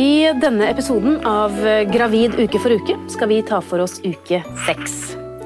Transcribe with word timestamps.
I 0.00 0.30
denne 0.40 0.64
episoden 0.70 1.18
av 1.28 1.52
Gravid 1.90 2.38
uke 2.40 2.60
for 2.62 2.72
uke 2.72 2.94
skal 3.12 3.28
vi 3.28 3.40
ta 3.44 3.58
for 3.60 3.82
oss 3.84 3.98
uke 4.00 4.38
seks. 4.64 4.94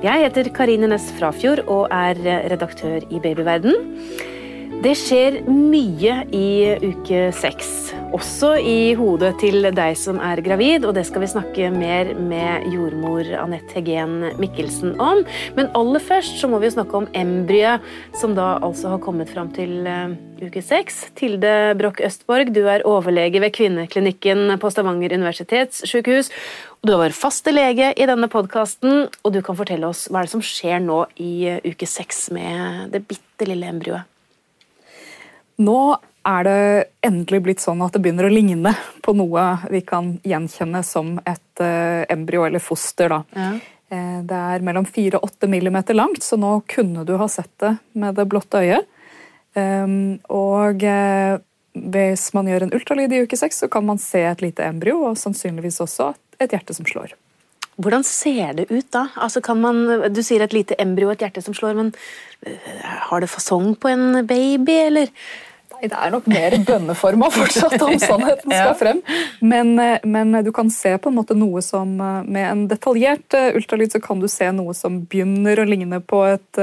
Jeg 0.05 0.21
heter 0.23 0.51
Karine 0.55 0.87
Næss 0.93 1.09
Frafjord 1.17 1.65
og 1.65 1.89
er 1.91 2.21
redaktør 2.53 3.03
i 3.09 3.19
Babyverden. 3.25 3.89
Det 4.85 4.93
skjer 5.01 5.41
mye 5.49 6.21
i 6.31 6.47
uke 6.85 7.25
seks, 7.35 7.94
også 8.15 8.55
i 8.63 8.95
hodet 8.99 9.33
til 9.43 9.67
deg 9.75 9.97
som 9.99 10.21
er 10.23 10.43
gravid, 10.45 10.85
og 10.87 10.95
det 10.97 11.03
skal 11.09 11.25
vi 11.25 11.31
snakke 11.33 11.71
mer 11.75 12.13
med 12.15 12.69
jordmor 12.71 13.27
Anette 13.41 13.75
Hegen 13.79 14.37
Mikkelsen 14.39 14.95
om. 15.03 15.25
Men 15.57 15.73
aller 15.79 16.03
først 16.03 16.39
så 16.39 16.51
må 16.51 16.61
vi 16.63 16.71
snakke 16.75 17.01
om 17.01 17.09
embryet, 17.19 17.83
som 18.21 18.37
da 18.39 18.55
altså 18.63 18.95
har 18.95 19.03
kommet 19.03 19.33
fram 19.33 19.51
til 19.57 19.83
uh, 19.89 20.15
uke 20.43 20.63
seks. 20.63 21.09
Tilde 21.19 21.75
Broch 21.81 21.99
Østborg, 22.07 22.55
du 22.55 22.63
er 22.71 22.87
overlege 22.87 23.43
ved 23.43 23.55
kvinneklinikken 23.57 24.57
på 24.63 24.71
Stavanger 24.71 25.17
universitetssykehus. 25.19 26.31
Du 26.87 26.95
har 26.95 27.07
vært 27.07 27.19
faste 27.19 27.55
lege 27.55 27.91
i 27.99 28.09
denne 28.11 28.31
podkasten, 28.31 29.09
og 29.25 29.35
du 29.35 29.43
kan 29.43 29.59
fortelle 29.59 29.91
oss 29.91 30.07
hva 30.07 30.23
er 30.23 30.29
det 30.29 30.37
som 30.37 30.45
skjer 30.45 30.83
nå 30.87 31.03
i 31.19 31.35
uh, 31.59 31.63
uke 31.67 31.91
seks 31.91 32.29
med 32.35 32.95
det 32.95 33.05
bitte 33.11 33.51
lille 33.51 33.75
embryoet. 33.75 34.11
Nå 35.65 35.79
er 36.25 36.47
det 36.47 36.59
endelig 37.05 37.41
blitt 37.45 37.63
sånn 37.63 37.83
at 37.85 37.95
det 37.95 38.01
begynner 38.05 38.29
å 38.29 38.33
ligne 38.33 38.73
på 39.05 39.15
noe 39.17 39.45
vi 39.71 39.83
kan 39.87 40.15
gjenkjenne 40.25 40.81
som 40.87 41.17
et 41.21 41.63
uh, 41.63 42.05
embryo 42.13 42.47
eller 42.49 42.63
foster. 42.65 43.13
Da. 43.13 43.21
Ja. 43.37 43.51
Uh, 43.93 44.21
det 44.27 44.43
er 44.57 44.65
mellom 44.65 44.89
4 44.89 45.21
og 45.21 45.29
8 45.29 45.51
millimeter 45.53 45.97
langt, 45.97 46.25
så 46.25 46.39
nå 46.41 46.57
kunne 46.71 47.05
du 47.07 47.17
ha 47.21 47.29
sett 47.31 47.53
det 47.63 47.77
med 47.93 48.17
det 48.19 48.29
blotte 48.31 48.65
øyet. 48.65 48.89
Um, 49.55 50.17
og 50.33 50.83
uh, 50.83 51.37
hvis 51.75 52.31
man 52.35 52.49
gjør 52.51 52.67
en 52.67 52.75
ultralyd 52.75 53.13
i 53.13 53.21
uke 53.27 53.39
6, 53.39 53.65
så 53.65 53.71
kan 53.71 53.85
man 53.87 54.01
se 54.03 54.25
et 54.25 54.43
lite 54.43 54.65
embryo, 54.65 55.03
og 55.11 55.21
sannsynligvis 55.21 55.83
også 55.85 56.15
et 56.43 56.57
hjerte 56.57 56.75
som 56.77 56.89
slår. 56.89 57.15
Hvordan 57.75 58.05
ser 58.07 58.53
det 58.55 58.69
ut 58.71 58.87
da? 58.95 59.09
Altså 59.19 59.43
man, 59.59 60.07
du 60.15 60.21
sier 60.23 60.45
et 60.45 60.53
lite 60.55 60.77
embryo 60.79 61.09
og 61.11 61.17
et 61.17 61.25
hjerte 61.27 61.43
som 61.43 61.57
slår, 61.59 61.75
men 61.75 61.91
har 63.11 63.23
det 63.23 63.33
fasong 63.33 63.73
på 63.75 63.91
en 63.91 64.23
baby, 64.27 64.77
eller? 64.87 65.11
Det 65.91 65.99
er 65.99 66.13
nok 66.13 66.27
mer 66.31 66.55
bønneforma 66.65 67.29
fortsatt, 67.35 67.77
om 67.85 67.97
sannheten 68.01 68.53
skal 68.53 68.77
frem. 68.79 69.03
Men, 69.45 69.75
eh, 69.83 70.05
men, 70.09 70.33
du 70.45 70.53
kan 70.55 70.71
se 70.73 70.95
på 70.99 71.11
en 71.11 71.19
måte 71.19 71.37
noe 71.37 71.63
som 71.65 71.97
eh, 72.01 72.23
Med 72.25 72.47
en 72.49 72.65
detaljert 72.71 73.37
eh, 73.37 73.53
ultralyd 73.59 73.95
så 73.95 74.01
kan 74.03 74.23
du 74.23 74.29
se 74.31 74.51
noe 74.55 74.75
som 74.77 75.03
begynner 75.05 75.61
å 75.61 75.69
ligne 75.69 76.01
på 76.01 76.23
et, 76.29 76.61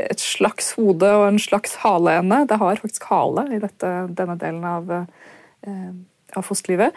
et 0.00 0.22
slags 0.22 0.72
hode 0.78 1.08
og 1.16 1.28
en 1.28 1.40
slags 1.42 1.78
haleende. 1.84 2.44
Det 2.50 2.58
har 2.60 2.82
faktisk 2.82 3.08
hale 3.12 3.46
i 3.54 3.62
dette, 3.62 3.90
denne 4.16 4.36
delen 4.40 4.64
av, 4.66 4.92
av 6.36 6.46
fosterlivet. 6.46 6.96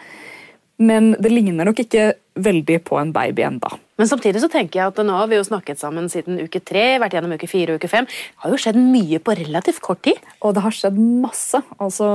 Men 0.82 1.12
det 1.22 1.30
ligner 1.30 1.68
nok 1.68 1.84
ikke 1.84 2.12
veldig 2.34 2.80
på 2.88 2.98
en 2.98 3.12
baby 3.14 3.44
enda. 3.46 3.76
Men 4.00 4.08
samtidig 4.10 4.42
så 4.42 4.50
tenker 4.50 4.80
jeg 4.80 4.90
at 4.90 4.98
nå 5.06 5.14
har 5.14 5.28
vi 5.30 5.38
jo 5.38 5.46
snakket 5.46 5.78
sammen 5.78 6.08
siden 6.10 6.40
uke 6.42 6.58
tre, 6.66 6.96
vært 7.02 7.14
gjennom 7.14 7.36
uke 7.36 7.48
fire 7.50 7.74
og 7.74 7.82
uke 7.82 7.90
fem. 7.90 8.08
Det 8.08 8.42
har 8.42 8.54
jo 8.54 8.58
skjedd 8.64 8.78
mye 8.80 9.20
på 9.22 9.36
relativt 9.38 9.82
kort 9.84 10.02
tid. 10.06 10.18
Og 10.42 10.56
det 10.56 10.64
har 10.64 10.74
skjedd 10.74 10.98
masse. 10.98 11.60
Altså, 11.78 12.08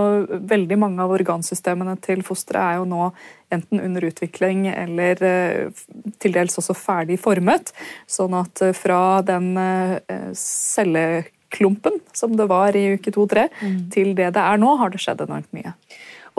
Veldig 0.49 0.79
mange 0.81 1.03
av 1.03 1.13
organsystemene 1.15 1.95
til 2.03 2.23
fosteret 2.27 2.61
er 2.65 2.81
jo 2.81 2.89
nå 2.89 3.09
enten 3.53 3.81
under 3.81 4.05
utvikling 4.05 4.67
eller 4.69 5.23
uh, 5.23 5.81
til 6.21 6.35
dels 6.35 6.59
også 6.59 6.75
ferdig 6.77 7.17
formet. 7.21 7.71
Sånn 8.11 8.35
at 8.37 8.61
uh, 8.65 8.75
fra 8.77 9.21
den 9.25 9.53
uh, 9.57 9.97
celleklumpen 10.37 11.97
som 12.13 12.35
det 12.37 12.49
var 12.51 12.77
i 12.77 12.89
uke 12.99 13.13
to-tre, 13.15 13.47
mm. 13.63 13.81
til 13.95 14.13
det 14.19 14.33
det 14.35 14.43
er 14.43 14.61
nå, 14.61 14.75
har 14.83 14.91
det 14.93 15.01
skjedd 15.01 15.23
enormt 15.25 15.49
mye. 15.55 15.73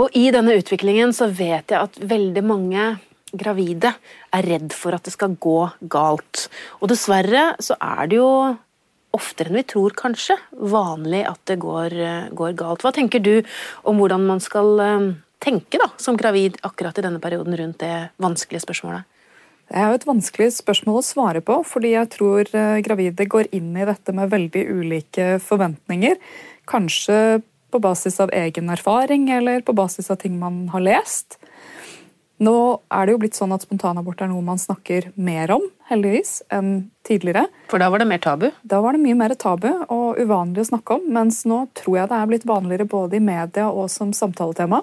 Og 0.00 0.14
i 0.16 0.28
denne 0.32 0.54
utviklingen 0.60 1.12
så 1.16 1.28
vet 1.32 1.72
jeg 1.72 1.80
at 1.80 1.98
veldig 1.98 2.44
mange 2.46 2.92
gravide 3.32 3.94
er 4.34 4.46
redd 4.46 4.74
for 4.76 4.96
at 4.96 5.06
det 5.06 5.14
skal 5.14 5.36
gå 5.40 5.60
galt. 5.92 6.48
Og 6.80 6.90
dessverre 6.92 7.54
så 7.62 7.76
er 7.80 8.10
det 8.10 8.20
jo 8.20 8.30
oftere 9.16 9.50
enn 9.50 9.58
vi 9.58 9.66
tror, 9.66 9.94
kanskje, 9.98 10.36
vanlig 10.54 11.24
at 11.26 11.40
det 11.50 11.58
går, 11.62 11.96
går 12.36 12.54
galt. 12.58 12.84
Hva 12.84 12.92
tenker 12.94 13.22
du 13.22 13.40
om 13.88 13.98
hvordan 13.98 14.26
man 14.28 14.42
skal 14.42 14.82
eh, 14.84 15.08
tenke 15.42 15.80
da, 15.82 15.90
som 15.98 16.18
gravid 16.18 16.60
akkurat 16.66 16.98
i 17.00 17.04
denne 17.06 17.22
perioden 17.22 17.56
rundt 17.58 17.82
det 17.82 18.12
vanskelige 18.22 18.62
spørsmålet? 18.66 19.08
Det 19.70 19.78
er 19.78 19.86
jo 19.86 19.98
et 20.00 20.06
vanskelig 20.08 20.48
spørsmål 20.56 20.96
å 20.98 21.06
svare 21.06 21.42
på, 21.46 21.60
fordi 21.66 21.92
jeg 21.94 22.10
tror 22.14 22.48
eh, 22.54 22.80
gravide 22.86 23.28
går 23.30 23.50
inn 23.54 23.74
i 23.78 23.86
dette 23.86 24.14
med 24.14 24.32
veldig 24.32 24.64
ulike 24.78 25.28
forventninger. 25.42 26.18
Kanskje 26.70 27.40
på 27.70 27.78
basis 27.82 28.18
av 28.22 28.32
egen 28.34 28.70
erfaring 28.70 29.28
eller 29.30 29.62
på 29.62 29.74
basis 29.78 30.10
av 30.10 30.18
ting 30.22 30.38
man 30.40 30.64
har 30.72 30.82
lest. 30.82 31.38
Nå 32.40 32.54
er 32.88 33.04
det 33.04 33.12
jo 33.12 33.20
blitt 33.20 33.36
sånn 33.36 33.52
at 33.52 33.66
spontanabort 33.66 34.22
er 34.24 34.30
noe 34.30 34.40
man 34.44 34.60
snakker 34.60 35.10
mer 35.20 35.50
om, 35.52 35.66
heldigvis, 35.90 36.38
enn 36.48 36.88
tidligere. 37.04 37.44
For 37.68 37.82
da 37.82 37.90
var 37.92 38.00
det 38.00 38.08
mer 38.08 38.22
tabu? 38.24 38.46
Da 38.64 38.78
var 38.80 38.96
det 38.96 39.02
mye 39.02 39.18
mer 39.18 39.34
tabu 39.36 39.68
og 39.68 40.16
uvanlig 40.16 40.62
å 40.64 40.70
snakke 40.70 40.96
om. 40.96 41.04
Mens 41.12 41.42
nå 41.48 41.66
tror 41.76 41.98
jeg 41.98 42.08
det 42.08 42.16
er 42.16 42.30
blitt 42.30 42.46
vanligere 42.48 42.88
både 42.88 43.18
i 43.18 43.24
media 43.24 43.66
og 43.68 43.90
som 43.92 44.14
samtaletema. 44.16 44.80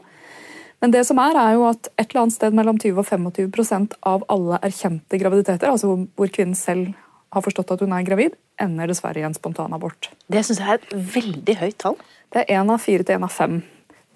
Men 0.86 0.94
det 0.94 1.02
som 1.08 1.18
er, 1.18 1.34
er 1.42 1.56
jo 1.58 1.64
at 1.72 1.90
et 1.96 2.06
eller 2.12 2.28
annet 2.28 2.36
sted 2.36 2.58
mellom 2.58 2.78
20 2.78 3.02
og 3.02 3.08
25% 3.10 3.96
av 4.06 4.28
alle 4.30 4.60
erkjente 4.68 5.18
graviditeter, 5.18 5.72
altså 5.72 5.96
hvor 6.14 6.30
kvinnen 6.34 6.58
selv 6.58 6.92
har 7.34 7.42
forstått 7.42 7.74
at 7.74 7.82
hun 7.82 7.96
er 7.98 8.06
gravid, 8.06 8.36
ender 8.62 8.90
dessverre 8.90 9.24
i 9.24 9.26
en 9.26 9.36
spontanabort. 9.36 10.12
Det 10.30 10.44
syns 10.46 10.62
jeg 10.62 10.76
er 10.76 10.78
et 10.78 10.94
veldig 11.16 11.58
høyt 11.64 11.80
tall. 11.82 11.98
Det 12.34 12.44
er 12.44 12.62
én 12.62 12.70
av 12.70 12.86
fire 12.86 13.02
til 13.02 13.18
én 13.18 13.26
av 13.26 13.34
fem. 13.34 13.58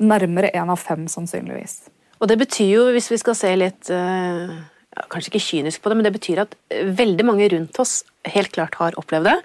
Nærmere 0.02 0.54
én 0.54 0.70
av 0.70 0.78
fem, 0.82 1.10
sannsynligvis. 1.10 1.82
Og 2.22 2.30
det 2.30 2.38
betyr 2.38 2.70
jo, 2.70 2.84
hvis 2.94 3.10
vi 3.12 3.18
skal 3.22 3.38
se 3.38 3.52
litt 3.58 3.90
ja, 4.92 5.06
Kanskje 5.10 5.32
ikke 5.32 5.44
kynisk 5.44 5.82
på 5.82 5.90
det, 5.90 5.96
men 5.98 6.06
det 6.06 6.14
betyr 6.14 6.44
at 6.44 6.56
veldig 6.70 7.26
mange 7.26 7.48
rundt 7.54 7.78
oss 7.82 8.02
helt 8.28 8.52
klart 8.54 8.76
har 8.78 8.98
opplevd 9.00 9.30
det. 9.30 9.36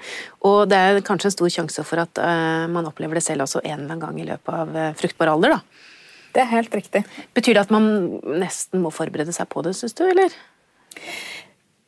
Og 0.44 0.64
det 0.68 0.76
er 0.76 0.98
kanskje 1.06 1.30
en 1.30 1.34
stor 1.36 1.52
sjanse 1.54 1.84
for 1.86 2.02
at 2.02 2.18
uh, 2.18 2.66
man 2.68 2.88
opplever 2.88 3.16
det 3.16 3.22
selv 3.24 3.46
også 3.46 3.62
en 3.62 3.76
eller 3.76 3.94
annen 3.94 4.02
gang 4.02 4.18
i 4.20 4.26
løpet 4.26 4.50
av 4.50 4.74
fruktbar 4.98 5.30
alder. 5.32 5.54
da. 5.54 5.86
Det 6.34 6.42
er 6.42 6.50
helt 6.50 6.74
riktig. 6.74 7.04
Betyr 7.38 7.56
det 7.56 7.62
at 7.62 7.72
man 7.72 7.86
nesten 8.42 8.82
må 8.82 8.90
forberede 8.92 9.32
seg 9.32 9.48
på 9.54 9.62
det, 9.64 9.76
syns 9.78 9.94
du, 9.96 10.02
eller? 10.10 10.34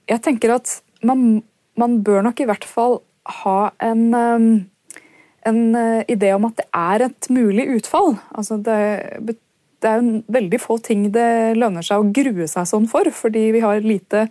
Jeg 0.08 0.22
tenker 0.24 0.54
at 0.54 0.78
man, 1.04 1.42
man, 1.76 1.98
bør 2.06 2.22
nok 2.24 2.40
i 2.40 2.46
hvert 2.48 2.64
fall 2.68 3.00
ha 3.42 3.58
en 3.84 4.06
en 5.48 5.60
idé 6.10 6.32
om 6.34 6.46
at 6.48 6.58
det 6.58 6.64
er 6.76 7.04
et 7.08 7.28
mulig 7.32 7.68
utfall. 7.78 8.16
Altså 8.36 8.58
det 8.62 8.78
det 9.82 9.90
er 9.90 10.00
jo 10.02 10.20
veldig 10.34 10.60
få 10.62 10.78
ting 10.82 11.08
det 11.14 11.56
lønner 11.58 11.86
seg 11.86 12.02
å 12.02 12.12
grue 12.14 12.48
seg 12.50 12.66
sånn 12.68 12.88
for, 12.90 13.08
fordi 13.14 13.48
vi 13.54 13.62
har 13.62 13.84
lite 13.84 14.26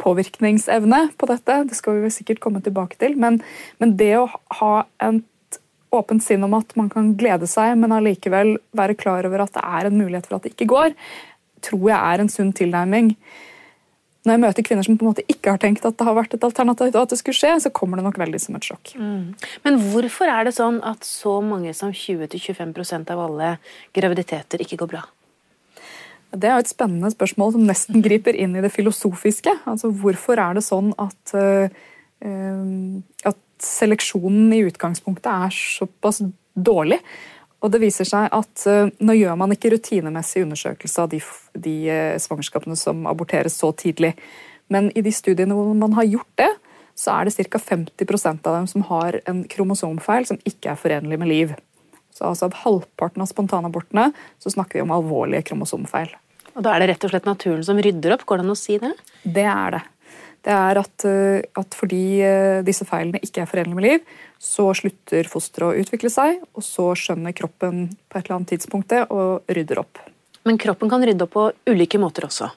påvirkningsevne 0.00 1.00
på 1.20 1.28
dette. 1.28 1.56
Det 1.68 1.76
skal 1.76 1.98
vi 1.98 2.06
vel 2.06 2.14
sikkert 2.14 2.40
komme 2.44 2.62
tilbake 2.64 2.98
til. 3.00 3.16
Men, 3.20 3.40
men 3.80 3.96
det 4.00 4.14
å 4.20 4.28
ha 4.60 4.72
et 5.04 5.60
åpent 5.90 6.22
sinn 6.22 6.44
om 6.46 6.54
at 6.56 6.72
man 6.78 6.88
kan 6.92 7.14
glede 7.18 7.48
seg, 7.50 7.74
men 7.80 7.92
allikevel 7.96 8.54
være 8.76 8.96
klar 8.98 9.26
over 9.26 9.44
at 9.44 9.56
det 9.56 9.64
er 9.66 9.88
en 9.88 9.98
mulighet 9.98 10.28
for 10.28 10.38
at 10.38 10.46
det 10.46 10.54
ikke 10.54 10.70
går, 10.72 10.94
tror 11.66 11.86
jeg 11.90 11.98
er 11.98 12.22
en 12.22 12.32
sunn 12.32 12.52
tilnærming 12.56 13.14
når 14.26 14.34
jeg 14.34 14.42
møter 14.42 14.64
kvinner 14.66 14.84
som 14.84 14.98
på 15.00 15.06
en 15.06 15.10
måte 15.14 15.24
ikke 15.32 15.54
har 15.54 15.60
tenkt 15.62 15.86
at 15.88 15.96
det 15.96 16.04
har 16.04 16.16
vært 16.18 16.34
et 16.36 16.42
alternativ, 16.44 16.92
og 16.92 17.06
at 17.06 17.12
det 17.14 17.18
skulle 17.22 17.38
skje, 17.38 17.54
så 17.64 17.72
kommer 17.72 17.96
det 17.96 18.04
nok 18.04 18.18
veldig 18.20 18.40
som 18.42 18.58
et 18.58 18.66
sjokk. 18.68 18.92
Mm. 19.00 19.30
Men 19.64 19.78
hvorfor 19.86 20.28
er 20.28 20.44
det 20.44 20.52
sånn 20.58 20.76
at 20.84 21.06
så 21.08 21.38
mange 21.44 21.72
som 21.76 21.94
20-25% 21.94 23.14
av 23.14 23.22
alle 23.24 23.54
graviditeter 23.96 24.60
ikke 24.60 24.82
går 24.82 24.92
bra? 24.92 25.02
Det 26.36 26.50
er 26.50 26.60
et 26.60 26.70
spennende 26.70 27.10
spørsmål 27.14 27.56
som 27.56 27.64
nesten 27.66 28.02
griper 28.06 28.36
inn 28.36 28.58
i 28.58 28.64
det 28.64 28.72
filosofiske. 28.74 29.56
Altså, 29.70 29.88
Hvorfor 30.02 30.42
er 30.42 30.58
det 30.58 30.66
sånn 30.68 30.92
at, 31.00 31.34
uh, 31.34 33.00
at 33.32 33.40
seleksjonen 33.64 34.52
i 34.52 34.64
utgangspunktet 34.68 35.32
er 35.32 35.56
såpass 35.56 36.20
dårlig? 36.54 37.00
Og 37.60 37.72
det 37.72 37.82
viser 37.82 38.08
seg 38.08 38.30
at 38.32 38.64
uh, 38.66 38.88
Nå 39.04 39.16
gjør 39.18 39.36
man 39.40 39.52
ikke 39.54 39.72
rutinemessig 39.74 40.46
undersøkelse 40.46 41.04
av 41.04 41.10
de, 41.12 41.20
de 41.52 41.76
uh, 41.90 42.16
svangerskapene 42.20 42.78
som 42.78 43.04
aborteres 43.10 43.58
så 43.60 43.72
tidlig. 43.76 44.14
Men 44.72 44.88
i 44.96 45.04
de 45.04 45.12
studiene 45.12 45.56
hvor 45.56 45.74
man 45.76 45.96
har 45.98 46.08
gjort 46.08 46.32
det, 46.40 46.50
så 47.00 47.16
er 47.16 47.28
det 47.28 47.48
ca. 47.48 47.58
50% 47.58 48.46
av 48.46 48.56
dem 48.58 48.66
som 48.70 48.84
har 48.90 49.20
en 49.30 49.44
kromosomfeil 49.48 50.28
som 50.28 50.40
ikke 50.48 50.72
er 50.72 50.80
forenlig 50.80 51.20
med 51.20 51.30
liv. 51.30 51.54
Så 52.14 52.26
altså 52.28 52.50
Av 52.50 52.58
halvparten 52.64 53.22
av 53.24 53.30
spontanabortene 53.30 54.10
så 54.42 54.52
snakker 54.52 54.78
vi 54.78 54.84
om 54.84 54.92
alvorlige 54.94 55.46
kromosomfeil. 55.50 56.12
Og 56.54 56.64
Da 56.66 56.74
er 56.74 56.82
det 56.82 56.90
rett 56.92 57.06
og 57.06 57.12
slett 57.12 57.28
naturen 57.28 57.64
som 57.64 57.78
rydder 57.80 58.16
opp? 58.16 58.26
Går 58.26 58.40
det 58.40 58.46
an 58.46 58.54
å 58.54 58.58
si 58.58 58.76
det? 58.82 58.92
Det 59.24 59.46
er 59.46 59.76
det 59.76 59.82
det 60.46 60.52
er 60.54 60.80
at, 60.80 61.04
eh, 61.04 61.42
at, 61.60 61.76
fordi 61.76 62.04
eh, 62.24 62.60
disse 62.64 62.86
feilene 62.88 63.20
ikke 63.24 63.42
er 63.44 63.50
forenlig 63.50 63.76
med 63.76 63.86
liv, 63.86 64.14
så 64.40 64.70
slutter 64.76 65.28
fosteret 65.28 65.68
å 65.68 65.82
utvikle 65.82 66.12
seg, 66.12 66.40
og 66.56 66.64
så 66.64 66.90
skjønner 66.96 67.36
kroppen 67.36 67.90
på 68.08 68.18
et 68.18 68.24
eller 68.24 68.38
annet 68.38 68.54
tidspunkt 68.54 68.88
det 68.92 69.04
og 69.12 69.50
rydder 69.52 69.82
opp. 69.82 70.00
Men 70.48 70.56
kroppen 70.60 70.88
kan 70.88 71.04
rydde 71.04 71.26
opp 71.26 71.34
på 71.36 71.48
ulike 71.68 72.00
måter 72.00 72.24
også? 72.24 72.48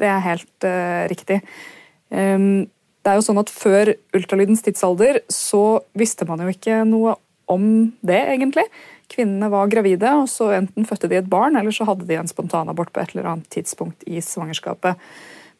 Det 0.00 0.08
er 0.10 0.24
helt 0.24 0.66
uh, 0.66 1.04
riktig. 1.06 1.38
Um, 2.10 2.64
det 3.02 3.12
er 3.12 3.18
jo 3.18 3.24
sånn 3.24 3.38
at 3.38 3.52
Før 3.52 3.92
ultralydens 4.16 4.64
tidsalder 4.66 5.20
så 5.30 5.82
visste 5.98 6.26
man 6.26 6.42
jo 6.42 6.50
ikke 6.50 6.80
noe 6.88 7.14
om 7.50 7.92
det, 8.02 8.18
egentlig. 8.32 8.64
Kvinnene 9.12 9.50
var 9.52 9.70
gravide, 9.70 10.10
og 10.22 10.26
så 10.30 10.50
enten 10.56 10.86
fødte 10.88 11.10
de 11.10 11.20
et 11.20 11.30
barn, 11.30 11.58
eller 11.58 11.74
så 11.74 11.86
hadde 11.86 12.06
de 12.08 12.18
en 12.18 12.30
spontanabort 12.30 12.90
på 12.94 13.02
et 13.02 13.14
eller 13.14 13.28
annet 13.34 13.50
tidspunkt 13.52 14.06
i 14.08 14.22
svangerskapet. 14.24 14.98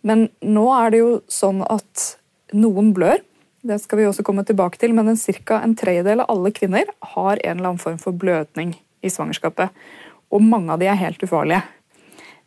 Men 0.06 0.28
nå 0.42 0.64
er 0.74 0.92
det 0.92 1.02
jo 1.02 1.10
sånn 1.30 1.62
at 1.66 2.06
noen 2.52 2.90
blør. 2.96 3.22
Det 3.62 3.78
skal 3.78 4.00
vi 4.00 4.06
også 4.08 4.24
komme 4.26 4.42
tilbake 4.46 4.80
til, 4.82 4.94
men 4.94 5.14
ca. 5.14 5.60
en 5.62 5.76
tredjedel 5.78 6.24
av 6.24 6.32
alle 6.32 6.50
kvinner 6.54 6.88
har 7.14 7.38
en 7.38 7.58
eller 7.58 7.72
annen 7.72 7.82
form 7.82 8.00
for 8.02 8.12
blødning 8.12 8.74
i 9.02 9.10
svangerskapet. 9.10 9.70
Og 10.34 10.42
mange 10.42 10.72
av 10.74 10.82
de 10.82 10.88
er 10.90 10.98
helt 10.98 11.22
ufarlige. 11.22 11.62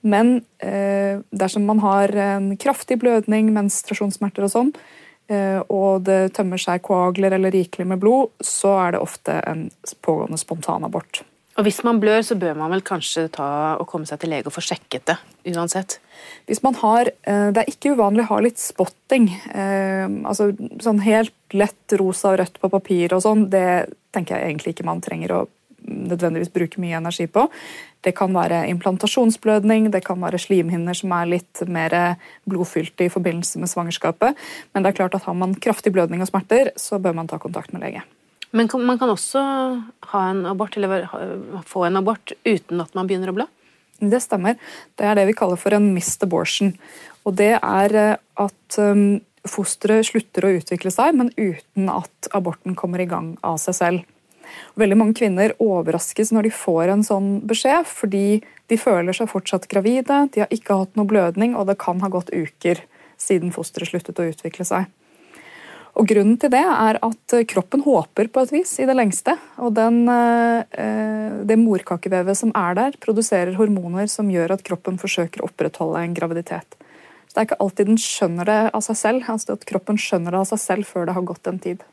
Men 0.06 0.42
eh, 0.60 1.22
dersom 1.32 1.66
man 1.66 1.80
har 1.82 2.12
en 2.12 2.52
kraftig 2.62 3.00
blødning, 3.02 3.50
menstruasjonssmerter 3.56 4.46
og 4.46 4.52
sånn, 4.54 4.74
eh, 5.32 5.62
og 5.72 6.04
det 6.06 6.36
tømmer 6.36 6.62
seg 6.62 6.84
koagler 6.86 7.34
eller 7.38 7.56
rikelig 7.56 7.88
med 7.90 8.04
blod, 8.04 8.36
så 8.44 8.76
er 8.84 8.94
det 8.94 9.02
ofte 9.06 9.40
en 9.50 9.70
pågående 10.06 10.38
spontanabort. 10.42 11.24
Og 11.56 11.64
hvis 11.64 11.80
man 11.88 12.02
blør, 12.04 12.20
så 12.26 12.36
bør 12.36 12.58
man 12.60 12.74
vel 12.74 12.84
kanskje 12.84 13.30
ta 13.32 13.48
og 13.80 13.88
komme 13.88 14.08
seg 14.10 14.20
til 14.20 14.34
lege 14.34 14.50
og 14.50 14.56
få 14.58 14.64
sjekket 14.66 15.06
det, 15.08 15.16
uansett? 15.56 16.00
Hvis 16.50 16.62
man 16.64 16.76
har, 16.76 17.08
eh, 17.08 17.52
Det 17.52 17.58
er 17.58 17.72
ikke 17.72 17.96
uvanlig 17.96 18.24
å 18.24 18.34
ha 18.34 18.40
litt 18.40 18.60
spotting. 18.60 19.30
Eh, 19.54 20.08
altså 20.26 20.52
Sånn 20.82 21.00
helt 21.02 21.34
lett 21.54 21.94
rosa 21.94 22.34
og 22.34 22.40
rødt 22.40 22.60
på 22.60 22.70
papir 22.70 23.14
og 23.14 23.22
sånn, 23.22 23.50
det 23.50 23.94
tenker 24.12 24.36
jeg 24.36 24.50
egentlig 24.50 24.76
ikke 24.76 24.86
man 24.86 25.02
trenger 25.02 25.32
å 25.32 25.48
nødvendigvis 25.88 26.52
bruke 26.52 26.82
mye 26.82 26.98
energi 26.98 27.28
på. 27.28 27.50
Det 28.02 28.16
kan 28.16 28.34
være 28.34 28.68
implantasjonsblødning, 28.70 29.92
det 29.92 30.04
kan 30.04 30.20
være 30.20 30.40
slimhinner 30.42 30.96
som 30.96 31.12
er 31.12 31.26
litt 31.26 31.62
mer 31.68 32.18
blodfylte 32.50 33.06
i 33.06 33.10
forbindelse 33.10 33.58
med 33.58 33.70
svangerskapet. 33.70 34.36
Men 34.74 34.84
det 34.84 34.94
er 34.94 34.98
klart 34.98 35.16
at 35.16 35.24
har 35.24 35.34
man 35.34 35.56
kraftig 35.56 35.94
blødning 35.94 36.22
og 36.22 36.28
smerter, 36.28 36.72
så 36.76 37.00
bør 37.00 37.16
man 37.16 37.28
ta 37.28 37.38
kontakt 37.38 37.72
med 37.74 37.82
lege. 37.82 38.02
Men 38.56 38.70
man 38.88 39.00
kan 39.00 39.12
også 39.12 39.42
en 40.16 40.46
abort, 40.48 40.78
få 41.68 41.86
en 41.86 42.00
abort 42.00 42.32
uten 42.46 42.82
at 42.82 42.96
man 42.96 43.10
begynner 43.10 43.34
å 43.34 43.36
blø? 43.36 43.48
Det 44.00 44.22
stemmer. 44.24 44.56
Det 44.96 45.08
er 45.08 45.16
det 45.20 45.28
vi 45.30 45.36
kaller 45.36 45.60
for 45.60 45.76
en 45.76 45.92
missed 45.96 46.24
abortion. 46.24 46.74
Og 47.28 47.36
det 47.40 47.54
er 47.58 47.96
eh, 48.00 48.18
at 48.40 48.80
um, 48.80 49.22
fosteret 49.48 50.08
slutter 50.08 50.48
å 50.48 50.54
utvikle 50.58 50.92
seg, 50.94 51.16
men 51.20 51.32
uten 51.36 51.90
at 51.92 52.30
aborten 52.36 52.76
kommer 52.80 53.02
i 53.02 53.10
gang 53.10 53.34
av 53.46 53.60
seg 53.64 53.78
selv. 53.78 54.12
Veldig 54.80 54.98
mange 55.00 55.18
kvinner 55.18 55.56
overraskes 55.64 56.32
når 56.36 56.48
de 56.48 56.54
får 56.54 56.92
en 56.94 57.06
sånn 57.08 57.30
beskjed, 57.48 57.88
fordi 57.90 58.28
de 58.70 58.78
føler 58.80 59.16
seg 59.16 59.32
fortsatt 59.32 59.68
gravide, 59.72 60.26
de 60.34 60.44
har 60.44 60.54
ikke 60.54 60.78
hatt 60.84 61.00
noe 61.00 61.10
blødning, 61.10 61.56
og 61.58 61.68
det 61.70 61.80
kan 61.82 62.04
ha 62.04 62.12
gått 62.14 62.34
uker 62.34 62.84
siden 63.22 63.54
fosteret 63.56 63.90
sluttet 63.90 64.22
å 64.22 64.28
utvikle 64.30 64.68
seg. 64.68 64.92
Og 65.96 66.08
Grunnen 66.10 66.36
til 66.40 66.52
det 66.52 66.60
er 66.60 66.98
at 67.00 67.36
kroppen 67.48 67.84
håper 67.86 68.28
på 68.28 68.42
et 68.44 68.52
vis 68.52 68.74
i 68.84 68.88
det 68.88 68.98
lengste. 68.98 69.38
Og 69.64 69.72
den, 69.78 70.04
eh, 70.12 71.44
det 71.48 71.56
morkakevevet 71.62 72.36
som 72.36 72.52
er 72.52 72.76
der, 72.76 72.98
produserer 73.00 73.56
hormoner 73.56 74.10
som 74.12 74.28
gjør 74.28 74.58
at 74.58 74.64
kroppen 74.64 75.00
forsøker 75.00 75.40
å 75.40 75.48
opprettholde 75.48 76.04
en 76.04 76.14
graviditet. 76.14 76.76
Så 77.28 77.34
Det 77.34 77.38
er 77.38 77.48
ikke 77.48 77.64
alltid 77.64 77.86
den 77.88 77.98
skjønner 77.98 78.46
det 78.46 78.72
av 78.74 78.82
seg 78.82 78.96
selv, 78.96 79.24
altså 79.24 79.54
at 79.54 79.66
kroppen 79.66 79.96
skjønner 79.96 80.32
det 80.32 80.40
av 80.40 80.50
seg 80.52 80.60
selv 80.60 80.86
før 80.86 81.06
det 81.06 81.16
har 81.16 81.22
gått 81.22 81.48
en 81.48 81.60
tid. 81.60 81.84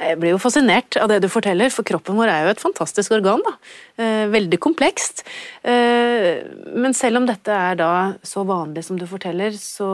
Jeg 0.00 0.16
blir 0.16 0.32
jo 0.32 0.40
fascinert 0.40 0.96
av 0.96 1.10
det 1.10 1.18
du 1.20 1.28
forteller, 1.28 1.68
for 1.68 1.84
kroppen 1.84 2.16
vår 2.16 2.30
er 2.32 2.46
jo 2.46 2.52
et 2.54 2.62
fantastisk 2.62 3.12
organ. 3.12 3.42
da. 3.44 3.52
Eh, 4.00 4.28
veldig 4.32 4.58
komplekst. 4.58 5.20
Eh, 5.62 6.40
men 6.72 6.94
selv 6.96 7.20
om 7.20 7.26
dette 7.28 7.52
er 7.52 7.76
da 7.76 8.14
så 8.24 8.44
vanlig 8.48 8.84
som 8.84 8.96
du 8.96 9.04
forteller, 9.06 9.52
så, 9.52 9.90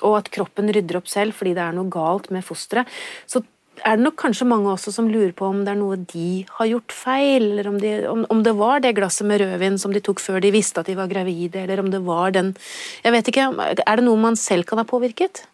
og 0.00 0.16
at 0.16 0.30
kroppen 0.32 0.72
rydder 0.72 0.96
opp 0.96 1.08
selv 1.12 1.36
fordi 1.36 1.52
det 1.52 1.62
er 1.62 1.76
noe 1.76 1.92
galt 1.92 2.30
med 2.32 2.46
fosteret, 2.48 2.88
så 3.28 3.44
er 3.84 3.98
det 3.98 4.06
nok 4.06 4.16
kanskje 4.22 4.48
mange 4.48 4.70
også 4.72 4.92
som 4.94 5.10
lurer 5.10 5.34
på 5.36 5.50
om 5.50 5.58
det 5.66 5.74
er 5.74 5.80
noe 5.80 5.98
de 6.00 6.46
har 6.58 6.70
gjort 6.70 6.94
feil, 6.96 7.50
eller 7.50 7.68
om, 7.68 7.76
de, 7.80 7.90
om, 8.08 8.22
om, 8.32 8.40
det 8.42 8.54
var 8.56 8.80
det 8.80 8.94
glasset 8.96 9.28
med 9.28 9.42
rødvin 9.42 9.76
som 9.78 9.92
de 9.92 10.00
tok 10.00 10.22
før 10.22 10.40
de 10.40 10.54
visste 10.54 10.80
at 10.80 10.88
de 10.88 10.96
var 10.96 11.10
gravide, 11.12 11.60
eller 11.66 11.82
om 11.82 11.90
det 11.92 12.00
var 12.06 12.32
den 12.32 12.54
Jeg 13.04 13.12
vet 13.12 13.28
ikke, 13.28 13.50
Er 13.84 14.00
det 14.00 14.06
noe 14.06 14.16
man 14.16 14.40
selv 14.40 14.64
kan 14.64 14.80
ha 14.80 14.88
påvirket? 14.88 15.44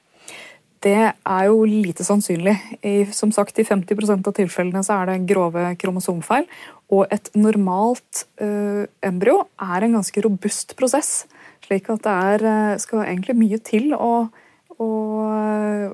Det 0.82 0.98
er 0.98 1.46
jo 1.46 1.62
lite 1.68 2.04
sannsynlig. 2.06 2.56
I, 2.82 2.94
som 3.14 3.30
sagt, 3.34 3.58
I 3.58 3.66
50 3.66 4.16
av 4.16 4.34
tilfellene 4.34 4.82
så 4.82 4.98
er 4.98 5.12
det 5.12 5.26
grove 5.30 5.68
kromosomfeil. 5.78 6.48
Og 6.92 7.06
et 7.14 7.30
normalt 7.38 8.24
uh, 8.42 8.82
embryo 9.04 9.44
er 9.62 9.86
en 9.86 9.98
ganske 10.00 10.24
robust 10.26 10.74
prosess. 10.78 11.22
Slik 11.62 11.90
at 11.92 12.02
det 12.02 12.16
er, 12.32 12.46
uh, 12.46 12.80
skal 12.82 13.04
egentlig 13.04 13.38
mye 13.38 13.60
til 13.62 13.94
å, 13.94 14.26
å, 14.74 14.90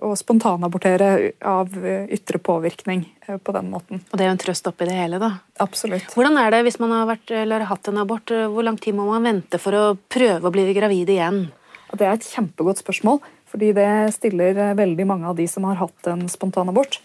å 0.08 0.14
spontanabortere 0.17 1.34
av 1.44 1.76
ytre 2.08 2.41
påvirkning 2.41 3.05
på 3.44 3.56
den 3.58 3.69
måten. 3.69 4.00
Og 4.08 4.17
det 4.17 4.25
er 4.25 4.32
jo 4.32 4.38
en 4.38 4.44
trøst 4.46 4.73
oppi 4.73 4.88
det 4.88 4.96
hele, 4.96 5.20
da. 5.20 5.34
Absolutt. 5.61 6.08
Hvordan 6.17 6.41
er 6.41 6.56
det 6.56 6.64
hvis 6.64 6.81
man 6.81 6.96
har 6.96 7.11
vært, 7.12 7.37
eller 7.44 7.69
hatt 7.69 7.93
en 7.93 8.00
abort? 8.00 8.32
Hvor 8.32 8.64
lang 8.64 8.81
tid 8.81 8.96
må 8.96 9.11
man 9.12 9.29
vente 9.29 9.61
for 9.61 9.76
å 9.76 9.87
prøve 10.08 10.49
å 10.49 10.55
bli 10.55 10.70
gravid 10.73 11.12
igjen? 11.12 11.50
Det 11.93 12.05
er 12.05 12.17
et 12.17 12.32
kjempegodt 12.32 12.81
spørsmål. 12.81 13.20
Fordi 13.48 13.72
det 13.76 13.90
stiller 14.16 14.56
eh, 14.56 14.76
veldig 14.78 15.06
mange 15.08 15.28
av 15.28 15.38
de 15.38 15.46
som 15.48 15.66
har 15.68 15.80
hatt 15.80 16.10
en 16.10 16.26
spontanabort. 16.30 17.00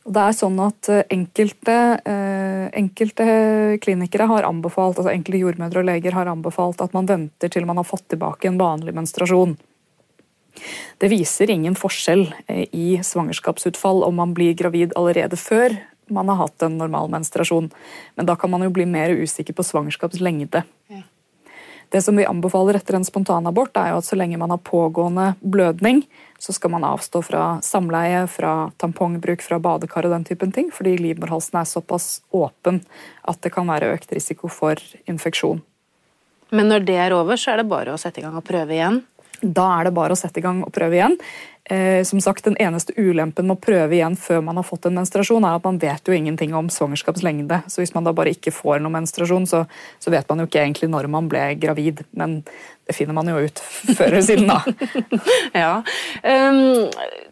Det 0.00 0.20
er 0.22 0.36
sånn 0.36 0.58
at 0.64 0.88
eh, 0.92 1.02
enkelte, 1.12 1.76
eh, 2.08 2.66
enkelte, 2.80 3.26
klinikere 3.82 4.28
har 4.30 4.48
anbefalt, 4.48 4.98
altså 4.98 5.12
enkelte 5.12 5.42
jordmødre 5.42 5.82
og 5.82 5.90
leger 5.90 6.16
har 6.16 6.30
anbefalt 6.30 6.82
at 6.84 6.94
man 6.96 7.10
venter 7.10 7.52
til 7.52 7.68
man 7.68 7.80
har 7.80 7.88
fått 7.88 8.08
tilbake 8.12 8.48
en 8.48 8.60
vanlig 8.60 8.94
menstruasjon. 8.96 9.58
Det 11.00 11.08
viser 11.08 11.50
ingen 11.52 11.76
forskjell 11.78 12.26
i 12.76 12.98
svangerskapsutfall 13.06 14.02
om 14.04 14.18
man 14.18 14.34
blir 14.36 14.56
gravid 14.58 14.92
allerede 14.98 15.38
før 15.40 15.76
man 16.10 16.28
har 16.28 16.40
hatt 16.42 16.64
en 16.66 16.74
normal 16.76 17.08
menstruasjon. 17.12 17.70
Men 18.18 18.28
da 18.28 18.34
kan 18.36 18.50
man 18.50 18.66
jo 18.66 18.72
bli 18.74 18.84
mer 18.84 19.14
usikker 19.14 19.56
på 19.56 19.64
svangerskapslengde. 19.64 20.64
Ja. 20.90 21.04
Det 21.90 22.02
som 22.02 22.16
vi 22.16 22.26
anbefaler 22.26 22.76
etter 22.78 22.94
en 22.94 23.04
spontanabort, 23.04 23.74
er 23.74 23.90
jo 23.90 23.98
at 23.98 24.06
så 24.06 24.18
lenge 24.18 24.38
man 24.38 24.52
har 24.54 24.60
pågående 24.62 25.32
blødning, 25.42 26.04
så 26.38 26.54
skal 26.54 26.70
man 26.70 26.86
avstå 26.86 27.22
fra 27.26 27.46
samleie, 27.66 28.22
fra 28.30 28.70
tampongbruk, 28.78 29.42
fra 29.42 29.58
badekar 29.58 30.06
og 30.06 30.14
den 30.14 30.26
typen 30.28 30.54
ting, 30.54 30.70
fordi 30.70 30.94
livmorhalsen 31.00 31.58
er 31.58 31.66
såpass 31.66 32.20
åpen 32.30 32.78
at 33.26 33.42
det 33.42 33.50
kan 33.56 33.66
være 33.66 33.90
økt 33.96 34.14
risiko 34.14 34.48
for 34.48 34.78
infeksjon. 35.10 35.64
Men 36.54 36.70
når 36.70 36.86
det 36.86 36.98
er 36.98 37.14
over, 37.14 37.38
så 37.38 37.52
er 37.52 37.62
det 37.62 37.70
bare 37.70 37.94
å 37.94 37.98
sette 37.98 38.22
i 38.22 38.24
gang 38.26 38.38
og 38.38 38.46
prøve 38.46 38.78
igjen? 38.78 39.02
Da 39.40 39.66
er 39.78 39.88
det 39.88 39.96
bare 39.96 40.14
å 40.14 40.18
sette 40.18 40.38
i 40.38 40.44
gang 40.44 40.62
og 40.66 40.72
prøve 40.74 40.98
igjen. 40.98 41.18
Eh, 41.64 42.04
som 42.04 42.20
sagt, 42.20 42.44
Den 42.44 42.56
eneste 42.56 42.92
ulempen 42.96 43.46
med 43.46 43.58
å 43.58 43.60
prøve 43.60 43.94
igjen 43.94 44.16
før 44.18 44.40
man 44.42 44.56
har 44.58 44.66
fått 44.66 44.88
en 44.88 44.96
menstruasjon, 44.96 45.44
er 45.44 45.58
at 45.58 45.66
man 45.66 45.78
vet 45.78 46.08
jo 46.08 46.16
ingenting 46.16 46.54
om 46.56 46.70
svangerskapslengde. 46.72 47.62
Så 47.68 47.82
hvis 47.82 47.94
man 47.94 48.08
da 48.08 48.14
bare 48.16 48.32
ikke 48.34 48.54
får 48.54 48.80
noen 48.80 48.96
menstruasjon, 48.98 49.46
så, 49.46 49.64
så 50.00 50.10
vet 50.10 50.28
man 50.28 50.40
jo 50.40 50.48
ikke 50.48 50.64
egentlig 50.64 50.90
når 50.90 51.10
man 51.12 51.28
ble 51.30 51.52
gravid. 51.60 52.02
Men 52.16 52.40
det 52.88 52.96
finner 52.96 53.14
man 53.14 53.28
jo 53.30 53.36
ut 53.38 53.60
før 53.98 54.08
eller 54.08 54.24
siden, 54.26 54.50
da. 54.50 54.64
ja. 55.62 55.74
Um, 56.24 56.88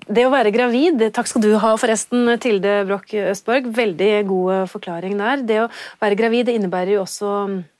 det 0.08 0.24
å 0.24 0.32
være 0.32 0.52
gravid 0.54 1.02
Takk 1.12 1.28
skal 1.28 1.42
du 1.44 1.50
ha, 1.60 1.72
forresten, 1.80 2.30
Tilde 2.40 2.82
Broch 2.88 3.10
Østborg. 3.10 3.66
Veldig 3.74 4.12
god 4.28 4.70
forklaring 4.70 5.18
der. 5.18 5.42
Det 5.48 5.58
å 5.64 5.72
være 6.00 6.20
gravid 6.20 6.52
innebærer 6.52 6.94
jo 6.94 7.02
også 7.02 7.32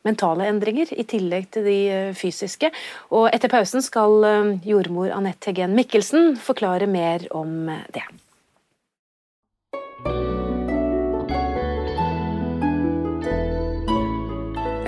mentale 0.08 0.46
endringer, 0.48 0.90
i 0.96 1.04
tillegg 1.08 1.48
til 1.52 1.66
de 1.68 1.76
eh, 1.92 2.10
fysiske. 2.16 2.70
Og 3.14 3.28
etter 3.32 3.50
pausen 3.52 3.84
skal 3.84 4.24
eh, 4.24 4.52
jordmor 4.68 5.12
Anette 5.14 5.50
Heggen 5.50 5.74
Mikkelsen 5.76 6.37
forklare 6.42 6.88
mer 6.90 7.26
om 7.36 7.68
det. 7.94 8.06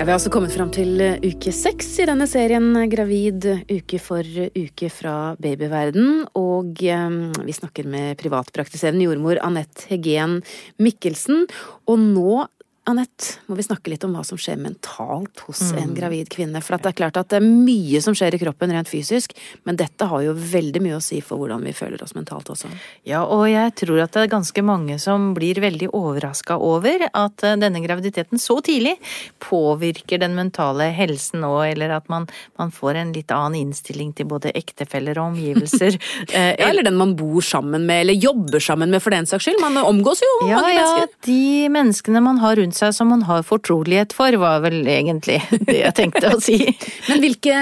Ja, 0.01 0.05
vi 0.05 0.09
har 0.09 0.17
altså 0.17 0.31
kommet 0.33 0.49
fram 0.49 0.71
til 0.73 0.95
eh, 0.97 1.19
uke 1.21 1.51
seks 1.53 1.91
i 2.01 2.07
denne 2.09 2.25
serien 2.25 2.71
Gravid 2.89 3.45
uke 3.69 3.99
for 4.01 4.25
uke 4.25 4.87
fra 4.89 5.35
babyverden. 5.37 6.23
Og 6.41 6.81
eh, 6.81 7.19
vi 7.45 7.53
snakker 7.53 7.85
med 7.85 8.17
privatpraktiserende 8.17 9.05
jordmor 9.05 9.37
Anette 9.45 9.85
Hegen 9.91 10.39
Mikkelsen. 10.81 11.45
Og 11.85 12.01
nå 12.01 12.47
Anette, 12.89 13.35
må 13.45 13.53
vi 13.59 13.61
snakke 13.61 13.91
litt 13.91 14.01
om 14.07 14.15
hva 14.17 14.23
som 14.25 14.39
skjer 14.41 14.57
mentalt 14.57 15.43
hos 15.45 15.59
mm. 15.69 15.75
en 15.77 15.91
gravid 15.93 16.29
kvinne. 16.33 16.63
For 16.65 16.81
det 16.81 16.89
er 16.89 16.95
klart 16.97 17.17
at 17.19 17.27
det 17.29 17.37
er 17.37 17.45
mye 17.45 17.99
som 18.01 18.15
skjer 18.17 18.33
i 18.33 18.39
kroppen 18.41 18.71
rent 18.73 18.89
fysisk, 18.89 19.35
men 19.69 19.77
dette 19.77 20.07
har 20.09 20.23
jo 20.25 20.33
veldig 20.33 20.81
mye 20.81 20.97
å 20.97 21.03
si 21.03 21.19
for 21.21 21.37
hvordan 21.37 21.61
vi 21.61 21.75
føler 21.77 22.01
oss 22.01 22.15
mentalt 22.17 22.49
også. 22.49 22.71
Ja, 23.05 23.21
og 23.21 23.45
jeg 23.51 23.75
tror 23.77 24.01
at 24.01 24.15
det 24.15 24.23
er 24.23 24.31
ganske 24.31 24.63
mange 24.65 24.97
som 25.03 25.29
blir 25.37 25.61
veldig 25.61 25.91
overraska 25.93 26.57
over 26.57 27.05
at 27.05 27.45
eh, 27.45 27.59
denne 27.61 27.83
graviditeten 27.85 28.41
så 28.41 28.57
tidlig 28.65 28.95
påvirker 29.45 30.23
den 30.25 30.33
mentale 30.39 30.89
helsen 30.97 31.45
nå, 31.45 31.53
eller 31.67 31.93
at 31.99 32.09
man, 32.09 32.25
man 32.57 32.73
får 32.73 32.97
en 33.03 33.13
litt 33.13 33.29
annen 33.35 33.59
innstilling 33.61 34.09
til 34.17 34.25
både 34.31 34.55
ektefeller 34.57 35.21
og 35.21 35.35
omgivelser. 35.35 36.01
Eh, 36.31 36.53
ja, 36.55 36.67
eller 36.69 36.85
den 36.85 36.95
man 36.95 37.11
bor 37.17 37.43
sammen 37.43 37.83
med, 37.87 38.03
eller 38.03 38.15
jobber 38.15 38.61
sammen 38.63 38.91
med 38.93 39.01
for 39.03 39.11
den 39.11 39.25
saks 39.27 39.47
skyld. 39.47 39.57
Man 39.63 39.75
omgås 39.81 40.21
jo 40.23 40.29
ja, 40.47 40.59
mange 40.61 40.75
mennesker. 40.77 41.07
Ja, 41.07 41.23
de 41.25 41.71
menneskene 41.73 42.21
man 42.23 42.39
har 42.39 42.55
rundt 42.59 42.70
rundt 42.71 42.79
seg 42.79 42.93
som 42.95 43.09
man 43.11 43.23
har 43.27 43.43
fortrolighet 43.43 44.13
for, 44.13 44.31
var 44.39 44.61
vel 44.63 44.87
egentlig 44.87 45.41
det 45.67 45.81
jeg 45.81 45.95
tenkte 45.95 46.31
å 46.31 46.39
si. 46.39 46.57
Men 47.09 47.21
hvilke 47.21 47.55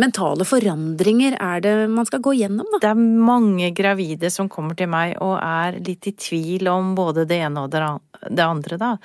mentale 0.00 0.44
forandringer 0.44 1.36
er 1.40 1.60
det 1.60 1.74
man 1.90 2.06
skal 2.06 2.22
gå 2.24 2.34
gjennom, 2.34 2.66
da? 2.72 2.80
Det 2.80 2.92
er 2.92 3.02
mange 3.28 3.70
gravide 3.74 4.30
som 4.30 4.48
kommer 4.48 4.74
til 4.74 4.88
meg 4.88 5.16
og 5.20 5.36
er 5.38 5.78
litt 5.84 6.06
i 6.08 6.14
tvil 6.16 6.68
om 6.68 6.94
både 6.94 7.26
det 7.28 7.42
ene 7.44 7.66
og 7.66 7.70
det 7.70 8.44
andre, 8.44 8.78
da. 8.80 8.96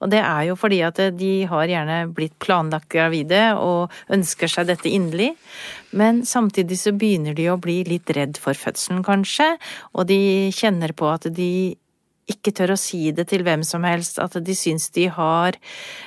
Og 0.00 0.12
det 0.12 0.22
er 0.22 0.46
jo 0.48 0.56
fordi 0.58 0.82
at 0.86 1.00
de 1.18 1.32
har 1.50 1.66
gjerne 1.66 1.98
blitt 2.14 2.38
planlagt 2.38 2.88
gravide 2.92 3.56
og 3.58 3.90
ønsker 4.14 4.50
seg 4.50 4.68
dette 4.70 4.88
inderlig. 4.88 5.32
Men 5.90 6.22
samtidig 6.28 6.78
så 6.78 6.92
begynner 6.92 7.34
de 7.34 7.48
å 7.50 7.58
bli 7.60 7.80
litt 7.88 8.10
redd 8.14 8.38
for 8.40 8.56
fødselen, 8.56 9.02
kanskje, 9.06 9.54
og 9.96 10.08
de 10.10 10.52
kjenner 10.54 10.92
på 10.92 11.08
at 11.10 11.30
de 11.34 11.76
ikke 12.28 12.52
tør 12.56 12.74
å 12.74 12.80
si 12.80 13.08
det 13.14 13.28
til 13.30 13.44
hvem 13.46 13.64
som 13.66 13.86
helst, 13.88 14.20
at 14.22 14.36
de 14.44 14.56
syns 14.56 14.90
de 14.94 15.08
har 15.12 15.58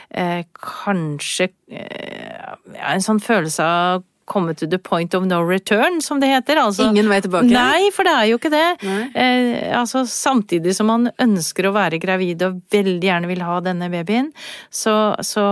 eh, 0.10 0.46
kanskje 0.62 1.50
eh, 1.72 2.56
en 2.92 3.04
sånn 3.04 3.22
følelse 3.24 3.66
av 3.66 4.08
komme 4.32 4.54
to 4.56 4.68
the 4.70 4.78
point 4.80 5.14
of 5.14 5.26
no 5.28 5.42
return, 5.44 6.00
som 6.02 6.22
det 6.22 6.30
heter. 6.32 6.62
Altså, 6.62 6.88
Ingen 6.88 7.10
vei 7.12 7.20
tilbake? 7.24 7.52
Nei, 7.52 7.90
for 7.92 8.08
det 8.08 8.14
er 8.16 8.30
jo 8.30 8.40
ikke 8.40 8.54
det. 8.54 8.68
Eh, 9.12 9.72
altså, 9.76 10.06
samtidig 10.08 10.76
som 10.78 10.88
man 10.88 11.10
ønsker 11.20 11.68
å 11.68 11.74
være 11.76 12.00
gravid 12.00 12.46
og 12.48 12.62
veldig 12.72 13.10
gjerne 13.10 13.32
vil 13.32 13.44
ha 13.44 13.60
denne 13.66 13.92
babyen, 13.92 14.32
så, 14.72 14.96
så 15.26 15.46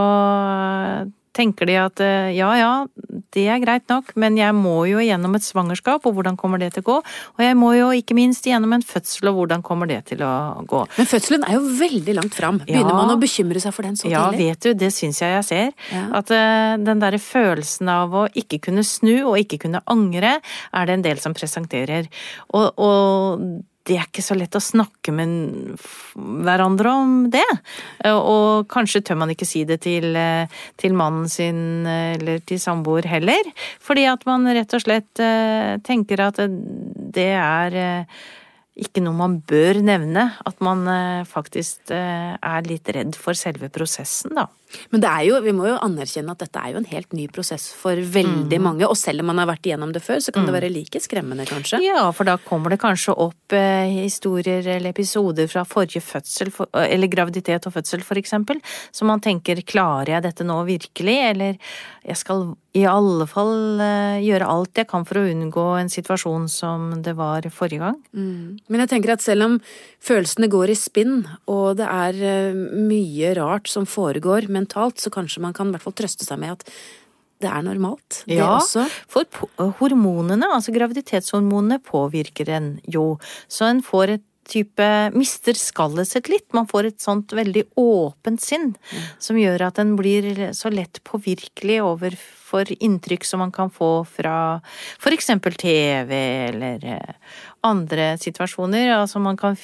tenker 1.35 1.65
de 1.69 1.75
at 1.79 1.99
eh, 2.03 2.31
ja 2.37 2.49
ja, 2.57 2.71
det 3.35 3.43
er 3.53 3.59
greit 3.61 3.85
nok, 3.91 4.11
men 4.19 4.37
jeg 4.39 4.53
må 4.57 4.87
jo 4.89 4.99
gjennom 5.03 5.35
et 5.37 5.45
svangerskap, 5.45 6.05
og 6.09 6.15
hvordan 6.17 6.37
kommer 6.39 6.57
det 6.61 6.71
til 6.73 6.81
å 6.83 6.87
gå? 6.89 6.95
Og 7.37 7.43
jeg 7.45 7.55
må 7.59 7.73
jo 7.77 7.91
ikke 7.95 8.15
minst 8.17 8.47
gjennom 8.49 8.73
en 8.73 8.81
fødsel, 8.85 9.29
og 9.31 9.37
hvordan 9.39 9.61
kommer 9.65 9.87
det 9.89 9.99
til 10.09 10.23
å 10.25 10.31
gå? 10.67 10.81
Men 10.97 11.09
fødselen 11.09 11.45
er 11.47 11.57
jo 11.59 11.61
veldig 11.79 12.15
langt 12.17 12.33
fram. 12.37 12.59
Begynner 12.65 12.95
Ja. 12.95 12.97
man 13.03 13.13
å 13.15 13.19
bekymre 13.21 13.61
seg 13.61 13.73
for 13.73 13.83
den 13.83 13.95
så 13.99 14.09
Ja, 14.09 14.25
tidlig? 14.31 14.49
vet 14.49 14.59
du, 14.65 14.73
det 14.85 14.91
syns 14.95 15.21
jeg 15.21 15.35
jeg 15.37 15.45
ser. 15.45 15.71
Ja. 15.93 16.05
At 16.19 16.31
uh, 16.33 16.77
den 16.83 16.99
derre 16.99 17.19
følelsen 17.21 17.87
av 17.93 18.11
å 18.13 18.27
ikke 18.33 18.59
kunne 18.59 18.83
snu 18.83 19.13
og 19.29 19.37
ikke 19.37 19.59
kunne 19.67 19.83
angre, 19.87 20.39
er 20.73 20.85
det 20.89 20.93
en 20.97 21.05
del 21.05 21.17
som 21.21 21.33
presenterer. 21.37 22.09
Og, 22.53 22.73
og 22.79 23.63
det 23.87 23.95
er 23.97 24.07
ikke 24.07 24.23
så 24.25 24.35
lett 24.37 24.57
å 24.57 24.61
snakke 24.61 25.13
med 25.15 25.79
hverandre 26.45 26.91
om 26.93 27.13
det. 27.33 27.45
Og 28.11 28.67
kanskje 28.69 29.01
tør 29.07 29.21
man 29.21 29.33
ikke 29.33 29.47
si 29.47 29.63
det 29.67 29.79
til, 29.85 30.17
til 30.77 30.97
mannen 30.97 31.29
sin 31.31 31.87
eller 31.87 32.43
til 32.45 32.61
samboer 32.61 33.07
heller. 33.09 33.49
Fordi 33.81 34.05
at 34.11 34.25
man 34.29 34.47
rett 34.53 34.75
og 34.75 34.83
slett 34.83 35.21
eh, 35.23 35.77
tenker 35.85 36.25
at 36.27 36.41
det 37.15 37.31
er 37.39 37.79
eh, 37.79 38.19
ikke 38.81 39.03
noe 39.05 39.15
man 39.17 39.39
bør 39.49 39.81
nevne. 39.85 40.29
At 40.47 40.61
man 40.65 40.85
eh, 40.87 41.25
faktisk 41.29 41.91
eh, 41.95 42.35
er 42.39 42.67
litt 42.69 42.89
redd 42.95 43.17
for 43.19 43.37
selve 43.37 43.69
prosessen, 43.73 44.35
da. 44.37 44.47
Men 44.93 45.01
det 45.01 45.09
er 45.09 45.23
jo, 45.25 45.37
vi 45.41 45.49
må 45.57 45.65
jo 45.65 45.79
anerkjenne 45.81 46.29
at 46.35 46.43
dette 46.43 46.61
er 46.61 46.75
jo 46.75 46.77
en 46.77 46.85
helt 46.91 47.13
ny 47.17 47.23
prosess 47.33 47.71
for 47.73 47.97
veldig 47.97 48.59
Mm. 48.59 48.61
mange. 48.67 48.85
Og 48.85 48.93
selv 49.01 49.23
om 49.23 49.25
man 49.31 49.39
har 49.41 49.47
vært 49.49 49.65
igjennom 49.65 49.89
det 49.95 50.03
før, 50.05 50.19
så 50.21 50.29
kan 50.31 50.45
det 50.45 50.53
være 50.53 50.69
like 50.69 50.99
skremmende, 51.01 51.47
kanskje. 51.49 51.79
Ja, 51.81 52.03
for 52.13 52.23
da 52.29 52.35
kommer 52.37 52.69
det 52.69 52.77
kanskje 52.83 53.15
opp 53.17 53.55
eh, 53.57 53.89
historier 54.03 54.61
eller 54.75 54.91
episoder 54.93 55.49
fra 55.49 55.63
forrige 55.65 56.03
fødsel, 56.05 56.51
for, 56.53 56.69
eller 56.77 57.09
graviditet 57.09 57.65
og 57.65 57.73
fødsel 57.79 58.05
for 58.05 58.21
eksempel, 58.21 58.61
så 58.93 59.09
man 59.09 59.19
tenker 59.25 59.57
klarer 59.65 60.13
jeg 60.13 60.27
dette 60.27 60.45
nå 60.45 60.59
virkelig, 60.69 61.17
eller 61.31 61.57
jeg 62.05 62.21
skal 62.21 62.51
i 62.77 62.85
alle 62.85 63.25
fall 63.25 63.81
eh, 63.81 64.21
gjøre 64.21 64.45
alt 64.53 64.77
jeg 64.77 64.87
kan 64.91 65.01
for 65.09 65.17
å 65.17 65.25
unngå 65.33 65.65
en 65.81 65.89
situasjon 65.89 66.45
som 66.47 66.91
det 67.01 67.15
var 67.17 67.41
forrige 67.49 67.81
gang. 67.87 67.97
Mm. 68.13 68.59
Men 68.69 68.83
jeg 68.83 68.91
tenker 68.93 69.15
at 69.15 69.23
selv 69.25 69.45
om 69.47 69.57
følelsene 70.05 70.49
går 70.51 70.71
i 70.73 70.77
spinn, 70.77 71.23
og 71.49 71.77
det 71.79 71.87
er 71.89 72.21
eh, 72.29 72.53
mye 72.77 73.33
rart 73.39 73.69
som 73.71 73.87
foregår 73.89 74.47
mentalt, 74.53 75.01
så 75.01 75.11
kanskje 75.13 75.41
man 75.43 75.55
kan 75.57 75.69
i 75.71 75.75
hvert 75.75 75.85
fall 75.87 75.97
trøste 75.97 76.27
seg 76.27 76.39
med 76.41 76.57
at 76.59 76.65
det 77.39 77.47
er 77.47 77.61
normalt, 77.63 78.23
det 78.27 78.35
Ja, 78.35 78.57
også. 78.57 78.83
for 79.07 79.23
hormonene, 79.79 80.43
altså 80.51 80.73
graviditetshormonene, 80.75 81.77
påvirker 81.87 82.49
en 82.51 82.73
jo. 82.91 83.13
Så 83.47 83.69
en 83.69 83.79
får 83.85 84.17
et 84.17 84.25
type 84.47 84.87
Mister 85.13 85.57
skallet 85.57 86.07
sitt 86.07 86.29
litt. 86.31 86.47
Man 86.53 86.67
får 86.69 86.89
et 86.89 87.01
sånt 87.03 87.33
veldig 87.35 87.65
åpent 87.79 88.41
sinn 88.41 88.73
som 89.19 89.37
gjør 89.39 89.67
at 89.69 89.81
en 89.81 89.95
blir 89.99 90.49
så 90.57 90.71
lett 90.73 91.01
påvirkelig 91.07 91.79
overfor 91.85 92.71
inntrykk 92.79 93.27
som 93.27 93.43
man 93.43 93.53
kan 93.55 93.69
få 93.73 94.03
fra 94.09 94.61
eksempel 95.11 95.53
TV 95.59 96.15
eller 96.49 96.85
eh, 96.85 97.15
andre 97.67 98.15
situasjoner. 98.17 98.93
Altså 98.95 99.21
man 99.21 99.37
kan 99.37 99.57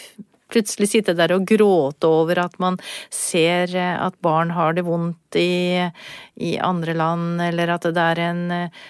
plutselig 0.52 0.92
sitte 0.92 1.16
der 1.18 1.34
og 1.36 1.46
gråte 1.50 2.10
over 2.10 2.44
at 2.46 2.58
man 2.62 2.78
ser 3.14 3.72
eh, 3.76 3.96
at 3.98 4.18
barn 4.24 4.54
har 4.56 4.76
det 4.78 4.86
vondt 4.88 5.40
i, 5.40 5.82
i 6.36 6.56
andre 6.62 6.96
land, 6.98 7.42
eller 7.42 7.76
at 7.76 7.88
det 7.96 8.06
er 8.12 8.24
en 8.30 8.44
eh, 8.54 8.84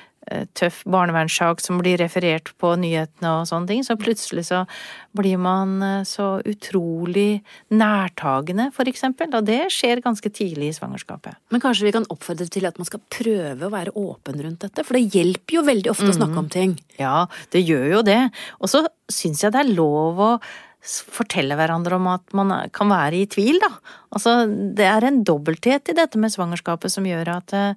tøff 0.57 0.81
barnevernssak 0.89 1.61
som 1.63 1.79
blir 1.81 1.99
referert 2.01 2.51
på 2.61 2.73
nyhetene 2.79 3.31
og 3.39 3.49
sånne 3.49 3.69
ting, 3.69 3.83
så 3.85 3.97
plutselig 3.99 4.47
så 4.49 4.63
blir 5.15 5.39
man 5.41 5.77
eh, 5.85 6.03
så 6.07 6.39
utrolig 6.47 7.41
nærtagende, 7.73 8.69
for 8.75 8.89
eksempel, 8.89 9.31
og 9.37 9.47
det 9.47 9.61
skjer 9.73 10.03
ganske 10.05 10.31
tidlig 10.33 10.71
i 10.71 10.77
svangerskapet. 10.77 11.39
Men 11.53 11.63
kanskje 11.63 11.87
vi 11.87 11.95
kan 11.95 12.07
oppfordre 12.11 12.49
til 12.51 12.67
at 12.67 12.79
man 12.81 12.89
skal 12.89 13.03
prøve 13.13 13.67
å 13.67 13.73
være 13.73 13.95
åpen 13.99 14.41
rundt 14.43 14.65
dette, 14.65 14.85
for 14.85 14.97
det 14.97 15.15
hjelper 15.15 15.59
jo 15.59 15.65
veldig 15.67 15.93
ofte 15.93 16.11
å 16.11 16.17
snakke 16.19 16.41
om 16.41 16.51
ting. 16.51 16.77
Ja, 16.99 17.25
det 17.55 17.65
gjør 17.65 17.87
jo 17.97 18.05
det. 18.07 18.21
Og 18.59 18.71
så 18.71 18.85
syns 19.11 19.43
jeg 19.43 19.53
det 19.55 19.61
er 19.61 19.75
lov 19.77 20.21
å 20.21 20.31
fortelle 20.85 21.55
hverandre 21.57 21.97
om 21.97 22.07
at 22.11 22.33
man 22.37 22.51
er- 22.51 22.69
kan 22.69 22.89
være 22.89 23.21
i 23.23 23.25
tvil, 23.25 23.59
da. 23.59 23.71
Altså, 24.13 24.45
det 24.75 24.85
er 24.85 25.03
en 25.07 25.23
dobbelthet 25.25 25.89
i 25.89 25.95
dette 25.97 26.17
med 26.21 26.31
svangerskapet 26.31 26.91
som 26.93 27.03
gjør 27.07 27.31
at 27.37 27.53
eh, 27.53 27.73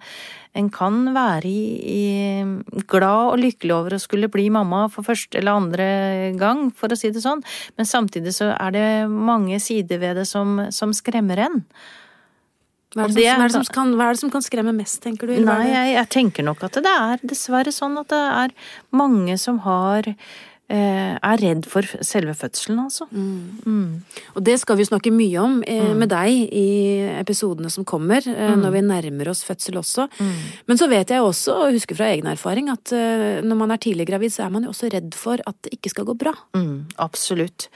en 0.54 0.68
kan 0.70 1.14
være 1.14 1.44
i, 1.48 1.62
i 1.88 2.82
glad 2.86 3.32
og 3.32 3.38
lykkelig 3.40 3.74
over 3.74 3.96
å 3.96 4.00
skulle 4.02 4.30
bli 4.32 4.48
mamma 4.50 4.88
for 4.92 5.06
første 5.06 5.38
eller 5.40 5.56
andre 5.56 5.86
gang, 6.38 6.70
for 6.74 6.88
å 6.88 6.98
si 6.98 7.10
det 7.10 7.22
sånn, 7.24 7.42
men 7.76 7.86
samtidig 7.88 8.34
så 8.36 8.52
er 8.54 8.70
det 8.76 8.88
mange 9.10 9.58
sider 9.60 9.98
ved 10.02 10.16
det 10.20 10.26
som, 10.28 10.68
som 10.74 10.92
skremmer 10.92 11.38
en. 11.48 11.64
Hva 12.96 13.04
er 13.04 13.12
det, 13.12 13.20
som, 13.20 13.22
hva, 13.22 13.44
er 13.44 13.48
det 13.48 13.54
som 13.54 13.64
kan, 13.74 13.90
hva 13.98 14.04
er 14.08 14.16
det 14.16 14.20
som 14.22 14.30
kan 14.32 14.44
skremme 14.44 14.72
mest, 14.72 15.02
tenker 15.04 15.28
du? 15.28 15.34
Nei, 15.44 15.66
jeg, 15.68 15.94
jeg 15.98 16.08
tenker 16.14 16.46
nok 16.46 16.62
at 16.64 16.78
det 16.80 16.92
er 16.92 17.20
dessverre 17.22 17.72
sånn 17.74 17.98
at 18.00 18.08
det 18.14 18.20
er 18.44 18.54
mange 18.96 19.36
som 19.40 19.60
har 19.66 20.08
eh, 20.08 20.16
er 20.68 21.40
redd 21.40 21.64
for 21.68 21.86
selve 22.04 22.34
fødselen, 22.36 22.80
altså. 22.82 23.06
Mm. 23.10 24.02
Og 24.36 24.42
det 24.44 24.58
skal 24.60 24.76
vi 24.76 24.84
snakke 24.84 25.12
mye 25.14 25.40
om 25.40 25.58
eh, 25.64 25.94
med 25.96 26.10
deg 26.12 26.52
i 26.52 26.68
episodene 27.18 27.70
som 27.72 27.86
kommer, 27.88 28.24
eh, 28.28 28.54
når 28.58 28.74
vi 28.74 28.82
nærmer 28.84 29.30
oss 29.32 29.44
fødsel 29.46 29.78
også. 29.80 30.08
Men 30.68 30.80
så 30.80 30.88
vet 30.90 31.12
jeg 31.12 31.24
også, 31.24 31.54
og 31.56 31.76
husker 31.76 31.98
fra 31.98 32.10
egen 32.12 32.28
erfaring, 32.30 32.68
at 32.72 32.92
eh, 32.92 33.40
når 33.44 33.60
man 33.62 33.72
er 33.72 33.80
tidlig 33.82 34.08
gravid, 34.10 34.34
så 34.34 34.44
er 34.46 34.52
man 34.54 34.66
jo 34.66 34.72
også 34.74 34.90
redd 34.92 35.16
for 35.18 35.40
at 35.48 35.56
det 35.64 35.78
ikke 35.78 35.92
skal 35.94 36.08
gå 36.08 36.16
bra. 36.20 36.34
Mm, 36.56 36.88
absolutt. 37.04 37.68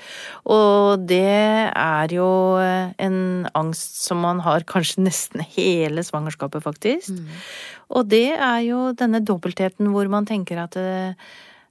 Og 0.53 1.07
det 1.09 1.23
er 1.71 2.17
jo 2.17 2.29
eh, 2.61 2.93
en 3.03 3.49
angst 3.59 4.03
som 4.05 4.21
man 4.23 4.43
har 4.45 4.67
kanskje 4.69 5.07
nesten 5.07 5.45
hele 5.55 6.05
svangerskapet, 6.05 6.65
faktisk. 6.65 7.17
Og 7.93 8.07
det 8.09 8.35
er 8.37 8.61
jo 8.67 8.91
denne 8.97 9.23
dobbeltheten 9.25 9.91
hvor 9.93 10.09
man 10.13 10.29
tenker 10.29 10.61
at 10.63 10.77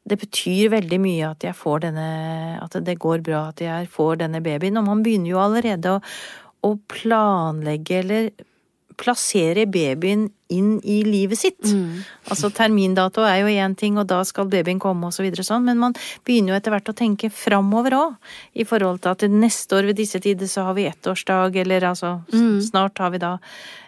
det, 0.10 0.18
betyr 0.22 0.72
veldig 0.74 1.00
mye 1.02 1.32
at 1.32 1.44
jeg 1.46 1.58
får 1.58 1.84
denne 1.88 2.08
At 2.62 2.78
det 2.86 3.00
går 3.00 3.22
bra 3.26 3.48
at 3.50 3.62
jeg 3.62 3.90
får 3.92 4.24
denne 4.24 4.42
babyen. 4.44 4.80
Og 4.82 4.88
man 4.88 5.04
begynner 5.06 5.34
jo 5.34 5.42
allerede 5.44 5.98
å, 5.98 6.02
å 6.68 6.72
planlegge 6.92 8.00
eller 8.02 8.32
plassere 9.02 9.66
babyen 9.70 10.28
inn 10.52 10.76
i 10.84 11.00
livet 11.08 11.40
sitt. 11.40 11.60
Altså 12.30 12.52
termindato 12.54 13.24
er 13.26 13.42
jo 13.42 13.52
én 13.52 13.76
ting, 13.78 13.98
og 13.98 14.08
da 14.10 14.20
skal 14.28 14.50
babyen 14.52 14.82
komme 14.84 15.10
og 15.10 15.16
så 15.16 15.26
videre 15.26 15.46
sånn, 15.48 15.66
men 15.68 15.80
man 15.82 15.96
begynner 16.28 16.54
jo 16.54 16.60
etter 16.60 16.76
hvert 16.76 16.92
å 16.92 16.98
tenke 16.98 17.32
framover 17.34 17.98
òg. 17.98 18.32
I 18.54 18.68
forhold 18.68 19.02
til 19.04 19.16
at 19.16 19.26
neste 19.32 19.80
år 19.80 19.90
ved 19.90 20.00
disse 20.02 20.22
tider 20.24 20.50
så 20.52 20.68
har 20.68 20.78
vi 20.78 20.88
ettårsdag, 20.90 21.58
eller 21.64 21.88
altså 21.92 22.20
mm. 22.30 22.58
snart 22.70 23.02
har 23.02 23.14
vi 23.16 23.24
da 23.24 23.36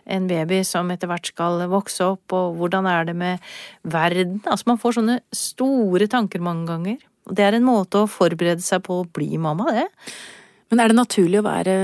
en 0.03 0.27
baby 0.27 0.63
som 0.67 0.91
etter 0.91 1.11
hvert 1.11 1.31
skal 1.31 1.63
vokse 1.71 2.03
opp, 2.15 2.35
og 2.35 2.59
hvordan 2.59 2.89
er 2.89 3.07
det 3.07 3.17
med 3.19 3.53
verden? 3.83 4.41
Altså 4.47 4.73
man 4.73 4.81
får 4.81 4.99
sånne 4.99 5.19
store 5.35 6.09
tanker 6.11 6.43
mange 6.43 6.67
ganger. 6.71 7.01
Og 7.29 7.37
det 7.37 7.45
er 7.45 7.57
en 7.57 7.67
måte 7.67 8.01
å 8.03 8.09
forberede 8.11 8.63
seg 8.63 8.83
på 8.83 8.99
å 8.99 9.07
bli 9.07 9.37
mamma, 9.39 9.71
det. 9.71 9.87
Men 10.71 10.81
er 10.81 10.91
det 10.91 10.97
naturlig 10.97 11.39
å 11.39 11.45
være 11.45 11.75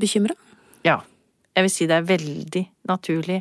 bekymra? 0.00 0.34
Ja. 0.84 0.98
Jeg 1.54 1.62
vil 1.62 1.70
si 1.70 1.86
det 1.86 1.94
er 2.00 2.06
veldig 2.08 2.62
naturlig, 2.90 3.36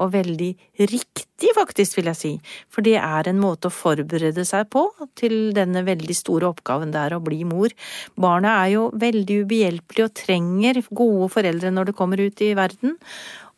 og 0.00 0.14
veldig 0.14 0.48
riktig, 0.88 1.50
faktisk, 1.54 1.98
vil 1.98 2.08
jeg 2.08 2.18
si. 2.18 2.30
For 2.72 2.84
det 2.86 2.96
er 2.96 3.28
en 3.28 3.42
måte 3.42 3.68
å 3.68 3.74
forberede 3.74 4.44
seg 4.48 4.70
på 4.72 4.86
til 5.20 5.52
denne 5.56 5.84
veldig 5.84 6.16
store 6.16 6.48
oppgaven 6.48 6.94
det 6.94 7.02
er 7.02 7.16
å 7.18 7.22
bli 7.24 7.42
mor. 7.48 7.74
Barnet 8.16 8.54
er 8.54 8.72
jo 8.72 8.88
veldig 8.96 9.42
ubehjelpelig 9.44 10.06
og 10.06 10.16
trenger 10.16 10.80
gode 10.88 11.28
foreldre 11.36 11.74
når 11.74 11.90
det 11.90 11.96
kommer 11.98 12.24
ut 12.24 12.42
i 12.44 12.54
verden. 12.56 12.96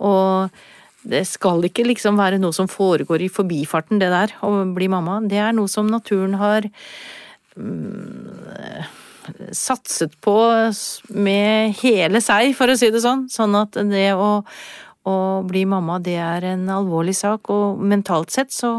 Og 0.02 0.50
det 1.06 1.22
skal 1.30 1.62
ikke 1.70 1.86
liksom 1.86 2.18
være 2.20 2.40
noe 2.42 2.56
som 2.56 2.68
foregår 2.68 3.22
i 3.24 3.30
forbifarten, 3.32 4.02
det 4.02 4.10
der, 4.12 4.34
å 4.42 4.66
bli 4.74 4.90
mamma. 4.90 5.20
Det 5.22 5.38
er 5.38 5.54
noe 5.56 5.70
som 5.70 5.86
naturen 5.88 6.34
har 6.40 6.66
satset 9.56 10.16
på 10.24 10.36
med 11.14 11.76
hele 11.82 12.22
seg, 12.24 12.54
for 12.58 12.70
å 12.70 12.76
si 12.78 12.90
det 12.92 13.02
sånn. 13.04 13.28
Sånn 13.32 13.56
at 13.58 13.78
det 13.90 14.10
å, 14.14 14.30
å 15.08 15.16
bli 15.46 15.64
mamma, 15.68 16.00
det 16.02 16.18
er 16.20 16.50
en 16.52 16.66
alvorlig 16.72 17.16
sak, 17.18 17.52
og 17.52 17.80
mentalt 17.82 18.34
sett 18.34 18.54
så 18.54 18.78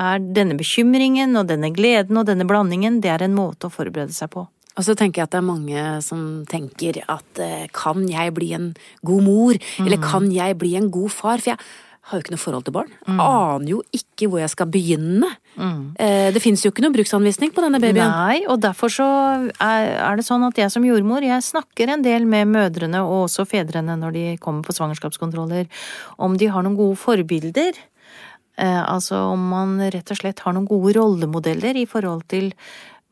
er 0.00 0.22
denne 0.24 0.56
bekymringen 0.56 1.36
og 1.36 1.50
denne 1.50 1.72
gleden 1.74 2.20
og 2.20 2.26
denne 2.30 2.48
blandingen, 2.48 3.00
det 3.04 3.12
er 3.12 3.26
en 3.26 3.36
måte 3.36 3.68
å 3.68 3.74
forberede 3.74 4.14
seg 4.16 4.32
på. 4.32 4.46
Og 4.72 4.86
så 4.86 4.94
tenker 4.96 5.20
jeg 5.20 5.28
at 5.28 5.34
det 5.34 5.40
er 5.42 5.44
mange 5.44 5.80
som 6.04 6.20
tenker 6.48 7.02
at 7.12 7.40
eh, 7.44 7.66
kan 7.76 8.06
jeg 8.08 8.32
bli 8.36 8.52
en 8.56 8.70
god 9.04 9.24
mor, 9.26 9.58
mm. 9.58 9.84
eller 9.84 10.00
kan 10.00 10.30
jeg 10.32 10.56
bli 10.60 10.76
en 10.78 10.88
god 10.92 11.12
far? 11.12 11.42
For 11.44 11.52
jeg 11.52 11.60
har 12.08 12.18
jo 12.18 12.24
ikke 12.24 12.34
noe 12.34 12.42
forhold 12.42 12.64
til 12.66 12.74
barn. 12.74 12.90
Mm. 13.06 13.20
Aner 13.22 13.68
jo 13.70 13.78
ikke 13.94 14.26
hvor 14.30 14.40
jeg 14.42 14.50
skal 14.50 14.68
begynne. 14.74 15.28
Mm. 15.54 15.82
Eh, 16.02 16.30
det 16.34 16.42
fins 16.42 16.64
jo 16.64 16.72
ikke 16.72 16.82
noen 16.82 16.96
bruksanvisning 16.96 17.52
på 17.54 17.62
denne 17.62 17.78
babyen. 17.82 18.10
Nei, 18.10 18.40
og 18.50 18.58
derfor 18.64 18.90
så 18.90 19.06
er 19.62 20.18
det 20.18 20.26
sånn 20.26 20.42
at 20.48 20.58
jeg 20.58 20.72
som 20.74 20.86
jordmor, 20.86 21.22
jeg 21.22 21.46
snakker 21.46 21.94
en 21.94 22.02
del 22.02 22.26
med 22.26 22.50
mødrene 22.50 23.04
og 23.06 23.28
også 23.28 23.46
fedrene 23.46 23.94
når 24.00 24.16
de 24.16 24.24
kommer 24.42 24.66
på 24.66 24.74
svangerskapskontroller, 24.74 25.70
om 26.18 26.34
de 26.40 26.50
har 26.50 26.66
noen 26.66 26.78
gode 26.80 26.98
forbilder. 26.98 27.78
Eh, 28.58 28.82
altså 28.82 29.22
om 29.36 29.46
man 29.52 29.78
rett 29.94 30.10
og 30.10 30.18
slett 30.18 30.42
har 30.42 30.56
noen 30.56 30.66
gode 30.68 30.96
rollemodeller 30.98 31.78
i 31.78 31.86
forhold 31.88 32.26
til 32.32 32.50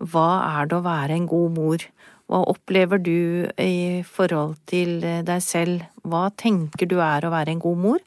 hva 0.00 0.58
er 0.58 0.66
det 0.66 0.80
å 0.80 0.84
være 0.84 1.14
en 1.14 1.30
god 1.30 1.54
mor? 1.54 1.86
Hva 2.30 2.42
opplever 2.50 2.98
du 3.02 3.46
i 3.58 4.02
forhold 4.06 4.58
til 4.70 4.98
deg 5.02 5.42
selv? 5.44 5.86
Hva 6.06 6.28
tenker 6.40 6.88
du 6.90 6.98
er 7.04 7.26
å 7.26 7.32
være 7.32 7.54
en 7.54 7.62
god 7.62 7.80
mor? 7.84 8.02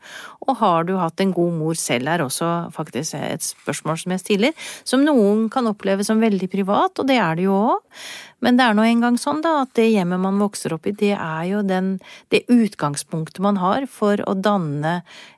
Og 0.48 0.58
har 0.60 0.88
du 0.88 0.96
hatt 1.00 1.24
en 1.24 1.34
god 1.36 1.56
mor 1.58 1.80
selv, 1.80 2.10
er 2.10 2.26
også 2.26 2.52
faktisk 2.76 3.18
et 3.20 3.46
spørsmål 3.46 4.02
som 4.02 4.16
jeg 4.16 4.24
stiller, 4.24 4.70
som 4.84 5.06
noen 5.06 5.48
kan 5.54 5.70
oppleve 5.70 6.06
som 6.08 6.22
veldig 6.24 6.50
privat, 6.52 7.00
og 7.00 7.10
det 7.10 7.20
er 7.22 7.40
det 7.40 7.48
jo 7.48 7.58
òg. 7.74 8.04
Men 8.44 8.58
det 8.60 8.66
er 8.66 8.76
nå 8.76 8.84
engang 8.84 9.16
sånn 9.20 9.40
da, 9.44 9.62
at 9.64 9.72
det 9.78 9.86
hjemmet 9.88 10.20
man 10.20 10.42
vokser 10.42 10.74
opp 10.76 10.88
i, 10.90 10.96
det 11.00 11.14
er 11.16 11.46
jo 11.48 11.62
den, 11.64 11.96
det 12.34 12.44
utgangspunktet 12.52 13.40
man 13.44 13.60
har 13.62 13.86
for 13.88 14.20
å 14.28 14.34
danne 14.36 14.98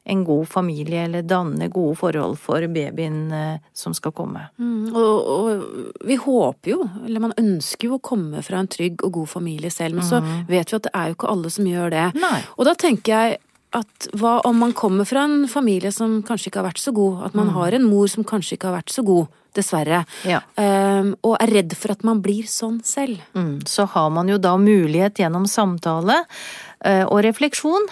en 0.10 0.24
god 0.26 0.50
familie, 0.50 1.04
eller 1.06 1.26
danne 1.26 1.68
gode 1.74 2.00
forhold 2.02 2.40
for 2.42 2.66
babyen 2.74 3.20
eh, 3.34 3.62
som 3.78 3.94
skal 3.98 4.14
komme. 4.14 4.48
Mm, 4.58 4.90
og, 4.94 5.30
og, 5.36 6.02
vi 6.06 6.18
håper 6.22 6.72
jo, 6.72 6.80
eller 7.06 7.28
man 7.28 7.38
ønsker 7.42 7.90
jo 7.90 8.00
å 8.00 8.04
komme 8.06 8.42
fra 8.46 8.62
en 8.62 8.70
trygg 8.70 9.06
og 9.06 9.20
god 9.20 9.32
familie 9.38 9.74
selv, 9.74 10.00
men 10.00 10.06
mm. 10.06 10.10
så 10.10 10.22
vet 10.50 10.74
vi 10.74 10.80
at 10.80 10.90
det 10.90 10.94
er 10.94 11.10
jo 11.10 11.18
ikke 11.18 11.32
alle 11.34 11.54
som 11.54 11.70
gjør 11.70 11.94
det. 11.94 12.06
Nei. 12.22 12.40
Og 12.58 12.70
da 12.70 12.76
tenker 12.80 13.16
jeg 13.16 13.42
at 13.76 14.08
hva 14.16 14.38
om 14.48 14.62
man 14.62 14.74
kommer 14.78 15.08
fra 15.08 15.26
en 15.28 15.50
familie 15.52 15.92
som 15.92 16.22
kanskje 16.26 16.50
ikke 16.50 16.62
har 16.62 16.70
vært 16.70 16.84
så 16.84 16.94
god, 16.96 17.26
at 17.28 17.34
man 17.36 17.50
mm. 17.50 17.56
har 17.58 17.76
en 17.76 17.90
mor 17.90 18.08
som 18.12 18.28
kanskje 18.28 18.56
ikke 18.56 18.70
har 18.70 18.78
vært 18.78 18.94
så 18.94 19.04
god, 19.06 19.26
dessverre, 19.56 20.02
ja. 20.28 20.42
um, 20.60 21.14
og 21.24 21.38
er 21.40 21.54
redd 21.60 21.76
for 21.80 21.94
at 21.96 22.04
man 22.08 22.22
blir 22.24 22.46
sånn 22.50 22.82
selv. 22.84 23.22
Mm. 23.38 23.60
Så 23.70 23.86
har 23.94 24.10
man 24.12 24.30
jo 24.32 24.38
da 24.42 24.58
mulighet 24.60 25.20
gjennom 25.22 25.46
samtale 25.50 26.16
uh, 26.26 27.06
og 27.06 27.24
refleksjon 27.26 27.86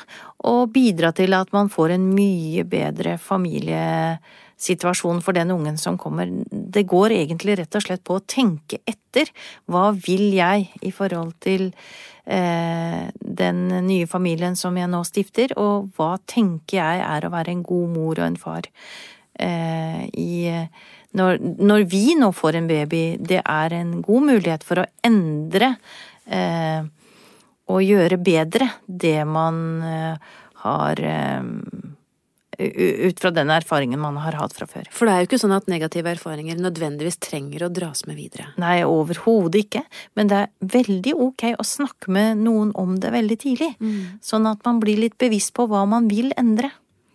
å 0.43 0.67
bidra 0.72 1.12
til 1.15 1.33
at 1.38 1.53
man 1.55 1.69
får 1.72 1.89
en 1.95 2.15
mye 2.15 2.63
bedre 2.67 3.17
familiesituasjon 3.22 5.22
for 5.24 5.33
den 5.38 5.51
ungen 5.55 5.77
som 5.79 5.98
kommer. 6.00 6.27
Det 6.51 6.83
går 6.89 7.12
egentlig 7.15 7.57
rett 7.62 7.75
og 7.79 7.83
slett 7.86 8.03
på 8.03 8.15
å 8.19 8.25
tenke 8.27 8.77
etter. 8.83 9.25
Hva 9.72 9.91
vil 9.95 10.33
jeg 10.36 10.67
i 10.83 10.91
forhold 10.91 11.33
til 11.43 11.72
den 12.24 13.58
nye 13.84 14.08
familien 14.08 14.56
som 14.56 14.77
jeg 14.80 14.88
nå 14.88 15.01
stifter, 15.03 15.51
og 15.60 15.89
hva 15.98 16.15
tenker 16.30 16.77
jeg 16.77 17.01
er 17.03 17.25
å 17.25 17.32
være 17.34 17.51
en 17.51 17.63
god 17.68 17.89
mor 17.92 18.22
og 18.22 18.25
en 18.30 18.39
far. 18.39 18.70
Eh, 19.34 20.06
I, 20.08 20.51
når, 21.20 21.42
når, 21.60 21.86
vi 21.92 22.15
nå 22.15 22.32
får 22.32 22.60
en 22.60 22.70
baby, 22.70 23.03
det 23.20 23.42
er 23.44 23.75
en 23.75 23.98
god 24.06 24.27
mulighet 24.30 24.63
for 24.63 24.84
å 24.84 24.89
endre 25.03 25.74
eh, 26.32 26.86
og 27.74 27.84
gjøre 27.84 28.22
bedre 28.24 28.70
det 28.88 29.20
man 29.27 29.82
har 30.63 31.00
ut 32.60 33.19
fra 33.19 33.31
den 33.33 33.51
erfaringen 33.53 34.01
man 34.01 34.17
har 34.22 34.38
hatt 34.39 34.55
fra 34.57 34.67
før. 34.69 34.88
For 34.93 35.10
det 35.10 35.13
er 35.13 35.24
jo 35.24 35.29
ikke 35.31 35.41
sånn 35.41 35.55
at 35.55 35.69
negative 35.72 36.13
erfaringer 36.13 36.60
nødvendigvis 36.62 37.19
trenger 37.24 37.67
å 37.67 37.72
dras 37.74 38.05
med 38.10 38.19
videre? 38.19 38.51
Nei, 38.62 38.81
overhodet 38.88 39.65
ikke. 39.65 39.83
Men 40.19 40.31
det 40.31 40.43
er 40.43 40.72
veldig 40.77 41.15
ok 41.29 41.48
å 41.57 41.67
snakke 41.67 42.13
med 42.13 42.43
noen 42.43 42.72
om 42.79 42.95
det 43.01 43.13
veldig 43.13 43.39
tidlig. 43.41 43.74
Mm. 43.79 44.22
Sånn 44.24 44.48
at 44.50 44.63
man 44.67 44.81
blir 44.83 45.01
litt 45.01 45.17
bevisst 45.22 45.55
på 45.57 45.67
hva 45.72 45.86
man 45.89 46.10
vil 46.12 46.33
endre. 46.39 46.72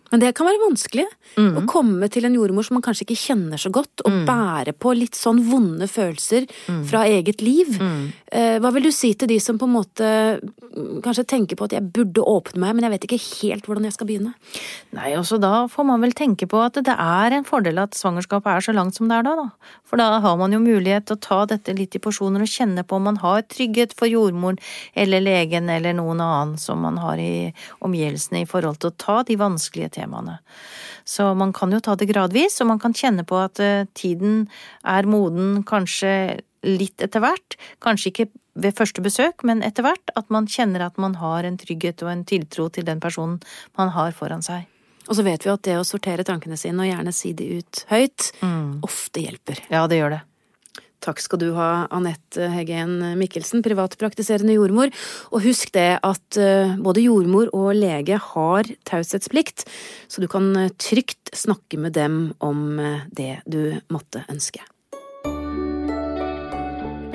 Men 0.09 0.23
det 0.23 0.31
kan 0.37 0.47
være 0.49 0.61
vanskelig. 0.63 1.05
Mm. 1.37 1.51
Å 1.59 1.65
komme 1.69 2.09
til 2.11 2.25
en 2.25 2.35
jordmor 2.37 2.65
som 2.65 2.79
man 2.79 2.85
kanskje 2.85 3.05
ikke 3.05 3.19
kjenner 3.21 3.61
så 3.61 3.71
godt, 3.73 4.03
og 4.05 4.13
mm. 4.13 4.23
bære 4.29 4.73
på 4.81 4.93
litt 4.97 5.17
sånn 5.17 5.43
vonde 5.45 5.89
følelser 5.89 6.47
mm. 6.49 6.81
fra 6.89 7.05
eget 7.09 7.43
liv. 7.45 7.75
Mm. 7.77 8.01
Eh, 8.25 8.55
hva 8.63 8.73
vil 8.75 8.89
du 8.89 8.93
si 8.95 9.13
til 9.13 9.29
de 9.29 9.39
som 9.43 9.59
på 9.61 9.69
en 9.69 9.75
måte 9.75 10.09
kanskje 11.03 11.25
tenke 11.29 11.57
på 11.59 11.67
at 11.67 11.75
jeg 11.75 11.85
burde 11.93 12.23
åpne 12.23 12.61
meg, 12.63 12.75
men 12.75 12.85
jeg 12.85 12.93
vet 12.93 13.07
ikke 13.07 13.19
helt 13.21 13.67
hvordan 13.69 13.87
jeg 13.87 13.95
skal 13.95 14.09
begynne? 14.09 14.33
Nei, 14.95 15.11
også 15.19 15.39
da 15.41 15.65
får 15.71 15.87
man 15.89 16.03
vel 16.03 16.15
tenke 16.17 16.47
på 16.49 16.61
at 16.63 16.79
det 16.85 16.95
er 16.95 17.35
en 17.35 17.47
fordel 17.47 17.81
at 17.83 17.97
svangerskapet 17.97 18.51
er 18.51 18.65
så 18.65 18.75
langt 18.75 18.97
som 18.97 19.09
det 19.11 19.19
er 19.19 19.27
da, 19.27 19.35
da. 19.39 19.73
For 19.89 20.01
da 20.01 20.09
har 20.23 20.39
man 20.39 20.55
jo 20.55 20.61
mulighet 20.63 21.09
til 21.09 21.17
å 21.17 21.23
ta 21.25 21.39
dette 21.49 21.75
litt 21.77 21.97
i 21.97 22.03
porsjoner 22.03 22.43
og 22.45 22.51
kjenne 22.51 22.85
på 22.87 22.99
om 22.99 23.07
man 23.09 23.21
har 23.23 23.45
trygghet 23.49 23.95
for 23.97 24.11
jordmoren 24.11 24.59
eller 24.97 25.23
legen 25.25 25.69
eller 25.73 25.97
noen 25.97 26.23
annen 26.23 26.57
som 26.61 26.81
man 26.85 26.99
har 27.01 27.21
i 27.21 27.49
omgivelsene 27.85 28.43
i 28.43 28.49
forhold 28.49 28.81
til 28.81 28.93
å 28.93 28.99
ta 28.99 29.21
de 29.27 29.39
vanskelige 29.39 29.95
temaene. 29.99 30.39
Så 31.09 31.31
man 31.37 31.53
kan 31.55 31.71
jo 31.73 31.81
ta 31.81 31.95
det 31.97 32.09
gradvis, 32.11 32.59
og 32.61 32.69
man 32.69 32.81
kan 32.81 32.93
kjenne 32.93 33.25
på 33.25 33.39
at 33.41 33.59
eh, 33.63 33.87
tiden 33.97 34.43
er 34.85 35.09
moden 35.09 35.63
kanskje 35.67 36.11
litt 36.65 37.01
etter 37.01 37.23
hvert. 37.23 37.57
Kanskje 37.83 38.11
ikke 38.11 38.29
ved 38.63 38.77
første 38.77 39.03
besøk, 39.05 39.45
men 39.47 39.63
etter 39.65 39.85
hvert. 39.85 40.13
At 40.19 40.29
man 40.33 40.49
kjenner 40.49 40.87
at 40.87 40.99
man 41.01 41.17
har 41.21 41.47
en 41.47 41.59
trygghet 41.59 42.03
og 42.05 42.13
en 42.13 42.25
tiltro 42.27 42.69
til 42.73 42.87
den 42.87 43.01
personen 43.03 43.39
man 43.79 43.93
har 43.95 44.15
foran 44.17 44.45
seg. 44.45 44.67
Og 45.09 45.17
så 45.17 45.25
vet 45.25 45.45
vi 45.45 45.51
at 45.51 45.65
det 45.65 45.77
å 45.79 45.85
sortere 45.87 46.25
tankene 46.27 46.57
sine 46.59 46.83
og 46.83 46.89
gjerne 46.91 47.13
si 47.15 47.33
de 47.33 47.47
ut 47.59 47.85
høyt, 47.89 48.31
mm. 48.45 48.81
ofte 48.85 49.23
hjelper. 49.25 49.63
Ja, 49.73 49.87
det 49.89 49.97
gjør 50.01 50.19
det. 50.19 50.23
Takk 50.99 51.21
skal 51.23 51.39
du 51.39 51.47
ha, 51.55 51.87
Anette 51.95 52.49
Heggen 52.51 52.97
Mikkelsen, 53.19 53.63
privatpraktiserende 53.63 54.57
jordmor. 54.57 54.91
Og 55.31 55.45
husk 55.45 55.71
det 55.75 55.93
at 56.03 56.39
eh, 56.39 56.75
både 56.75 57.05
jordmor 57.05 57.53
og 57.55 57.71
lege 57.77 58.19
har 58.19 58.71
taushetsplikt, 58.89 59.63
så 60.11 60.23
du 60.23 60.27
kan 60.31 60.51
eh, 60.59 60.73
trygt 60.75 61.31
snakke 61.35 61.79
med 61.79 61.95
dem 61.95 62.19
om 62.43 62.81
eh, 62.83 63.07
det 63.15 63.39
du 63.47 63.79
måtte 63.93 64.25
ønske. 64.27 64.61